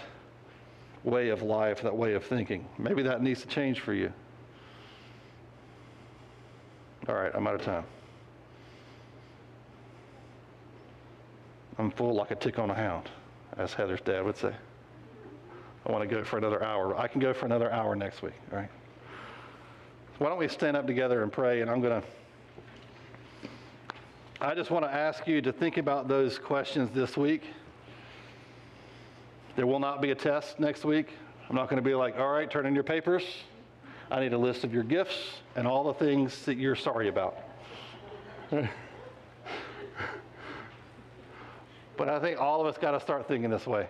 way 1.04 1.28
of 1.28 1.42
life, 1.42 1.82
that 1.82 1.94
way 1.94 2.14
of 2.14 2.24
thinking. 2.24 2.66
Maybe 2.78 3.02
that 3.02 3.22
needs 3.22 3.42
to 3.42 3.48
change 3.48 3.80
for 3.80 3.92
you. 3.92 4.12
All 7.08 7.14
right, 7.14 7.30
I'm 7.34 7.46
out 7.46 7.54
of 7.54 7.62
time. 7.62 7.84
I'm 11.78 11.90
full 11.90 12.14
like 12.14 12.30
a 12.30 12.36
tick 12.36 12.58
on 12.58 12.70
a 12.70 12.74
hound, 12.74 13.10
as 13.58 13.74
Heather's 13.74 14.00
dad 14.00 14.24
would 14.24 14.36
say. 14.36 14.54
I 15.86 15.92
want 15.92 16.08
to 16.08 16.14
go 16.14 16.24
for 16.24 16.38
another 16.38 16.62
hour. 16.64 16.98
I 16.98 17.08
can 17.08 17.20
go 17.20 17.34
for 17.34 17.44
another 17.44 17.70
hour 17.70 17.94
next 17.94 18.22
week, 18.22 18.32
all 18.50 18.58
right? 18.58 18.70
Why 20.18 20.28
don't 20.28 20.38
we 20.38 20.48
stand 20.48 20.76
up 20.76 20.86
together 20.86 21.22
and 21.22 21.32
pray? 21.32 21.60
And 21.60 21.70
I'm 21.70 21.80
going 21.80 22.00
to. 22.00 22.08
I 24.40 24.54
just 24.54 24.70
want 24.70 24.84
to 24.84 24.90
ask 24.90 25.26
you 25.26 25.42
to 25.42 25.52
think 25.52 25.76
about 25.76 26.08
those 26.08 26.38
questions 26.38 26.90
this 26.94 27.16
week. 27.16 27.42
There 29.56 29.66
will 29.66 29.78
not 29.78 30.02
be 30.02 30.10
a 30.10 30.14
test 30.14 30.58
next 30.58 30.84
week. 30.84 31.10
I'm 31.48 31.54
not 31.54 31.68
going 31.68 31.82
to 31.82 31.88
be 31.88 31.94
like, 31.94 32.18
all 32.18 32.30
right, 32.30 32.50
turn 32.50 32.66
in 32.66 32.74
your 32.74 32.82
papers. 32.82 33.22
I 34.10 34.20
need 34.20 34.32
a 34.32 34.38
list 34.38 34.64
of 34.64 34.74
your 34.74 34.82
gifts 34.82 35.16
and 35.54 35.66
all 35.66 35.84
the 35.84 35.94
things 35.94 36.44
that 36.44 36.56
you're 36.56 36.74
sorry 36.74 37.08
about. 37.08 37.38
but 38.50 38.68
I 42.08 42.18
think 42.18 42.40
all 42.40 42.60
of 42.60 42.66
us 42.66 42.76
got 42.78 42.90
to 42.92 43.00
start 43.00 43.28
thinking 43.28 43.50
this 43.50 43.66
way. 43.66 43.88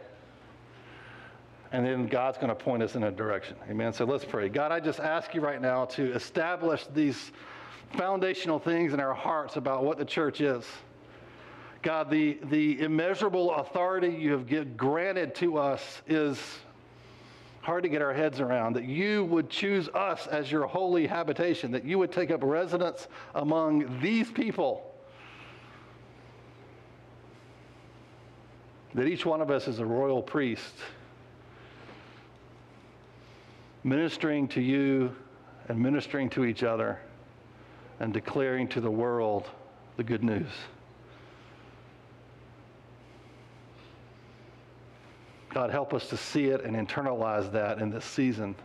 And 1.72 1.84
then 1.84 2.06
God's 2.06 2.36
going 2.36 2.50
to 2.50 2.54
point 2.54 2.82
us 2.82 2.94
in 2.94 3.02
a 3.04 3.10
direction. 3.10 3.56
Amen. 3.68 3.92
So 3.92 4.04
let's 4.04 4.24
pray. 4.24 4.48
God, 4.48 4.70
I 4.70 4.80
just 4.80 5.00
ask 5.00 5.34
you 5.34 5.40
right 5.40 5.60
now 5.60 5.86
to 5.86 6.12
establish 6.12 6.86
these 6.94 7.32
foundational 7.96 8.58
things 8.58 8.92
in 8.92 9.00
our 9.00 9.14
hearts 9.14 9.56
about 9.56 9.82
what 9.82 9.98
the 9.98 10.04
church 10.04 10.40
is. 10.40 10.64
God, 11.84 12.10
the, 12.10 12.38
the 12.44 12.80
immeasurable 12.80 13.54
authority 13.56 14.08
you 14.08 14.32
have 14.32 14.46
give, 14.46 14.74
granted 14.74 15.34
to 15.36 15.58
us 15.58 16.00
is 16.06 16.40
hard 17.60 17.82
to 17.82 17.90
get 17.90 18.00
our 18.00 18.14
heads 18.14 18.40
around. 18.40 18.74
That 18.74 18.84
you 18.84 19.26
would 19.26 19.50
choose 19.50 19.90
us 19.90 20.26
as 20.26 20.50
your 20.50 20.66
holy 20.66 21.06
habitation, 21.06 21.70
that 21.72 21.84
you 21.84 21.98
would 21.98 22.10
take 22.10 22.30
up 22.30 22.40
residence 22.42 23.06
among 23.34 24.00
these 24.00 24.30
people. 24.30 24.94
That 28.94 29.06
each 29.06 29.26
one 29.26 29.42
of 29.42 29.50
us 29.50 29.68
is 29.68 29.78
a 29.78 29.84
royal 29.84 30.22
priest, 30.22 30.74
ministering 33.82 34.48
to 34.48 34.62
you 34.62 35.14
and 35.68 35.78
ministering 35.78 36.30
to 36.30 36.46
each 36.46 36.62
other 36.62 36.98
and 38.00 38.10
declaring 38.14 38.68
to 38.68 38.80
the 38.80 38.90
world 38.90 39.50
the 39.98 40.02
good 40.02 40.24
news. 40.24 40.48
God, 45.54 45.70
help 45.70 45.94
us 45.94 46.08
to 46.08 46.16
see 46.16 46.46
it 46.46 46.64
and 46.64 46.74
internalize 46.74 47.50
that 47.52 47.78
in 47.78 47.88
this 47.88 48.04
season. 48.04 48.56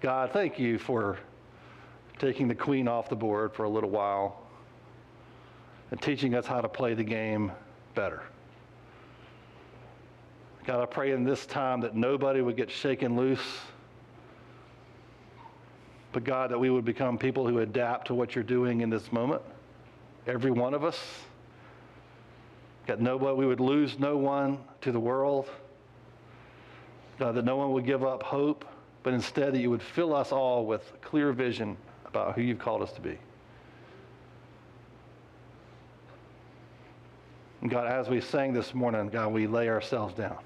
God, 0.00 0.30
thank 0.30 0.56
you 0.56 0.78
for 0.78 1.18
taking 2.20 2.46
the 2.46 2.54
queen 2.54 2.86
off 2.86 3.08
the 3.08 3.16
board 3.16 3.52
for 3.52 3.64
a 3.64 3.68
little 3.68 3.90
while 3.90 4.46
and 5.90 6.00
teaching 6.00 6.36
us 6.36 6.46
how 6.46 6.60
to 6.60 6.68
play 6.68 6.94
the 6.94 7.02
game 7.02 7.50
better. 7.96 8.22
God, 10.66 10.80
I 10.80 10.86
pray 10.86 11.10
in 11.10 11.24
this 11.24 11.46
time 11.46 11.80
that 11.80 11.96
nobody 11.96 12.42
would 12.42 12.56
get 12.56 12.70
shaken 12.70 13.16
loose, 13.16 13.58
but 16.12 16.22
God, 16.22 16.52
that 16.52 16.60
we 16.60 16.70
would 16.70 16.84
become 16.84 17.18
people 17.18 17.44
who 17.44 17.58
adapt 17.58 18.06
to 18.06 18.14
what 18.14 18.36
you're 18.36 18.44
doing 18.44 18.82
in 18.82 18.90
this 18.90 19.10
moment. 19.10 19.42
Every 20.28 20.52
one 20.52 20.74
of 20.74 20.84
us. 20.84 21.00
God, 22.86 23.00
nobody, 23.00 23.36
we 23.36 23.46
would 23.46 23.58
lose 23.58 23.98
no 23.98 24.16
one 24.16 24.58
to 24.82 24.92
the 24.92 25.00
world. 25.00 25.48
God, 27.18 27.34
that 27.34 27.44
no 27.44 27.56
one 27.56 27.72
would 27.72 27.84
give 27.84 28.04
up 28.04 28.22
hope, 28.22 28.64
but 29.02 29.12
instead 29.12 29.52
that 29.54 29.60
you 29.60 29.70
would 29.70 29.82
fill 29.82 30.14
us 30.14 30.32
all 30.32 30.66
with 30.66 30.92
clear 31.00 31.32
vision 31.32 31.76
about 32.06 32.34
who 32.34 32.42
you've 32.42 32.58
called 32.58 32.82
us 32.82 32.92
to 32.92 33.00
be. 33.00 33.18
And 37.60 37.70
God, 37.70 37.88
as 37.88 38.08
we 38.08 38.20
sang 38.20 38.52
this 38.52 38.72
morning, 38.72 39.08
God, 39.08 39.32
we 39.32 39.46
lay 39.46 39.68
ourselves 39.68 40.14
down. 40.14 40.38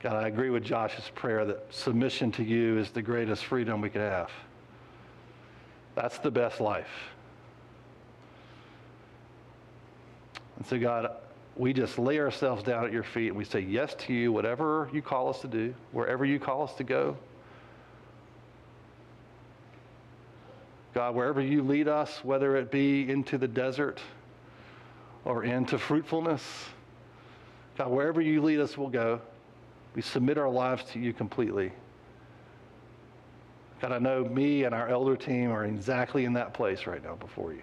God, 0.00 0.22
I 0.22 0.28
agree 0.28 0.50
with 0.50 0.62
Josh's 0.62 1.10
prayer 1.14 1.44
that 1.46 1.66
submission 1.70 2.30
to 2.32 2.44
you 2.44 2.78
is 2.78 2.90
the 2.90 3.02
greatest 3.02 3.44
freedom 3.46 3.80
we 3.80 3.90
could 3.90 4.02
have. 4.02 4.30
That's 5.94 6.18
the 6.18 6.30
best 6.30 6.60
life. 6.60 6.86
And 10.56 10.66
so, 10.66 10.78
God, 10.78 11.10
we 11.58 11.72
just 11.72 11.98
lay 11.98 12.20
ourselves 12.20 12.62
down 12.62 12.84
at 12.84 12.92
your 12.92 13.02
feet 13.02 13.28
and 13.28 13.36
we 13.36 13.44
say 13.44 13.58
yes 13.58 13.94
to 13.94 14.14
you, 14.14 14.30
whatever 14.30 14.88
you 14.92 15.02
call 15.02 15.28
us 15.28 15.40
to 15.40 15.48
do, 15.48 15.74
wherever 15.90 16.24
you 16.24 16.38
call 16.38 16.62
us 16.62 16.72
to 16.74 16.84
go. 16.84 17.16
God, 20.94 21.16
wherever 21.16 21.40
you 21.40 21.62
lead 21.62 21.88
us, 21.88 22.24
whether 22.24 22.56
it 22.56 22.70
be 22.70 23.10
into 23.10 23.38
the 23.38 23.48
desert 23.48 24.00
or 25.24 25.44
into 25.44 25.78
fruitfulness, 25.78 26.42
God, 27.76 27.90
wherever 27.90 28.20
you 28.20 28.40
lead 28.40 28.60
us, 28.60 28.78
we'll 28.78 28.88
go. 28.88 29.20
We 29.94 30.02
submit 30.02 30.38
our 30.38 30.48
lives 30.48 30.84
to 30.92 31.00
you 31.00 31.12
completely. 31.12 31.72
God, 33.80 33.92
I 33.92 33.98
know 33.98 34.24
me 34.24 34.64
and 34.64 34.74
our 34.74 34.88
elder 34.88 35.16
team 35.16 35.50
are 35.50 35.64
exactly 35.64 36.24
in 36.24 36.32
that 36.34 36.54
place 36.54 36.86
right 36.86 37.02
now 37.02 37.16
before 37.16 37.52
you. 37.52 37.62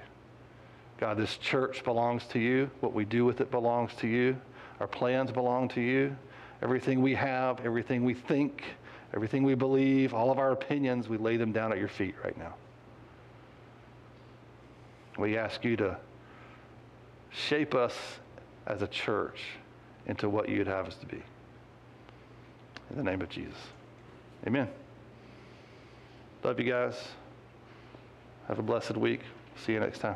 God, 0.98 1.18
this 1.18 1.38
church 1.38 1.84
belongs 1.84 2.26
to 2.28 2.40
you. 2.40 2.70
What 2.80 2.94
we 2.94 3.06
do 3.06 3.26
with 3.26 3.42
it 3.42 3.52
belongs 3.52 3.94
to 3.96 4.08
you. 4.08 4.38
Our 4.80 4.88
plans 4.88 5.32
belong 5.32 5.68
to 5.70 5.82
you. 5.82 6.16
Everything 6.62 7.02
we 7.02 7.16
have, 7.16 7.66
everything 7.66 8.06
we 8.06 8.14
think, 8.14 8.64
everything 9.14 9.44
we 9.44 9.56
believe, 9.56 10.14
all 10.14 10.32
of 10.32 10.40
our 10.40 10.52
opinions, 10.52 11.10
we 11.10 11.18
lay 11.18 11.38
them 11.38 11.52
down 11.52 11.72
at 11.72 11.78
your 11.78 11.88
feet 11.88 12.16
right 12.24 12.38
now. 12.38 12.54
We 15.18 15.38
ask 15.38 15.64
you 15.64 15.76
to 15.78 15.98
shape 17.32 17.76
us 17.76 17.94
as 18.68 18.82
a 18.82 18.88
church 18.88 19.42
into 20.08 20.30
what 20.30 20.50
you'd 20.50 20.68
have 20.68 20.88
us 20.88 20.96
to 20.96 21.06
be. 21.06 21.22
In 22.90 22.98
the 22.98 23.04
name 23.04 23.22
of 23.22 23.30
Jesus. 23.30 23.58
Amen. 24.46 24.70
Love 26.44 26.60
you 26.60 26.70
guys. 26.72 26.96
Have 28.48 28.60
a 28.60 28.64
blessed 28.64 28.98
week. 28.98 29.22
See 29.58 29.74
you 29.74 29.80
next 29.80 30.00
time. 30.00 30.16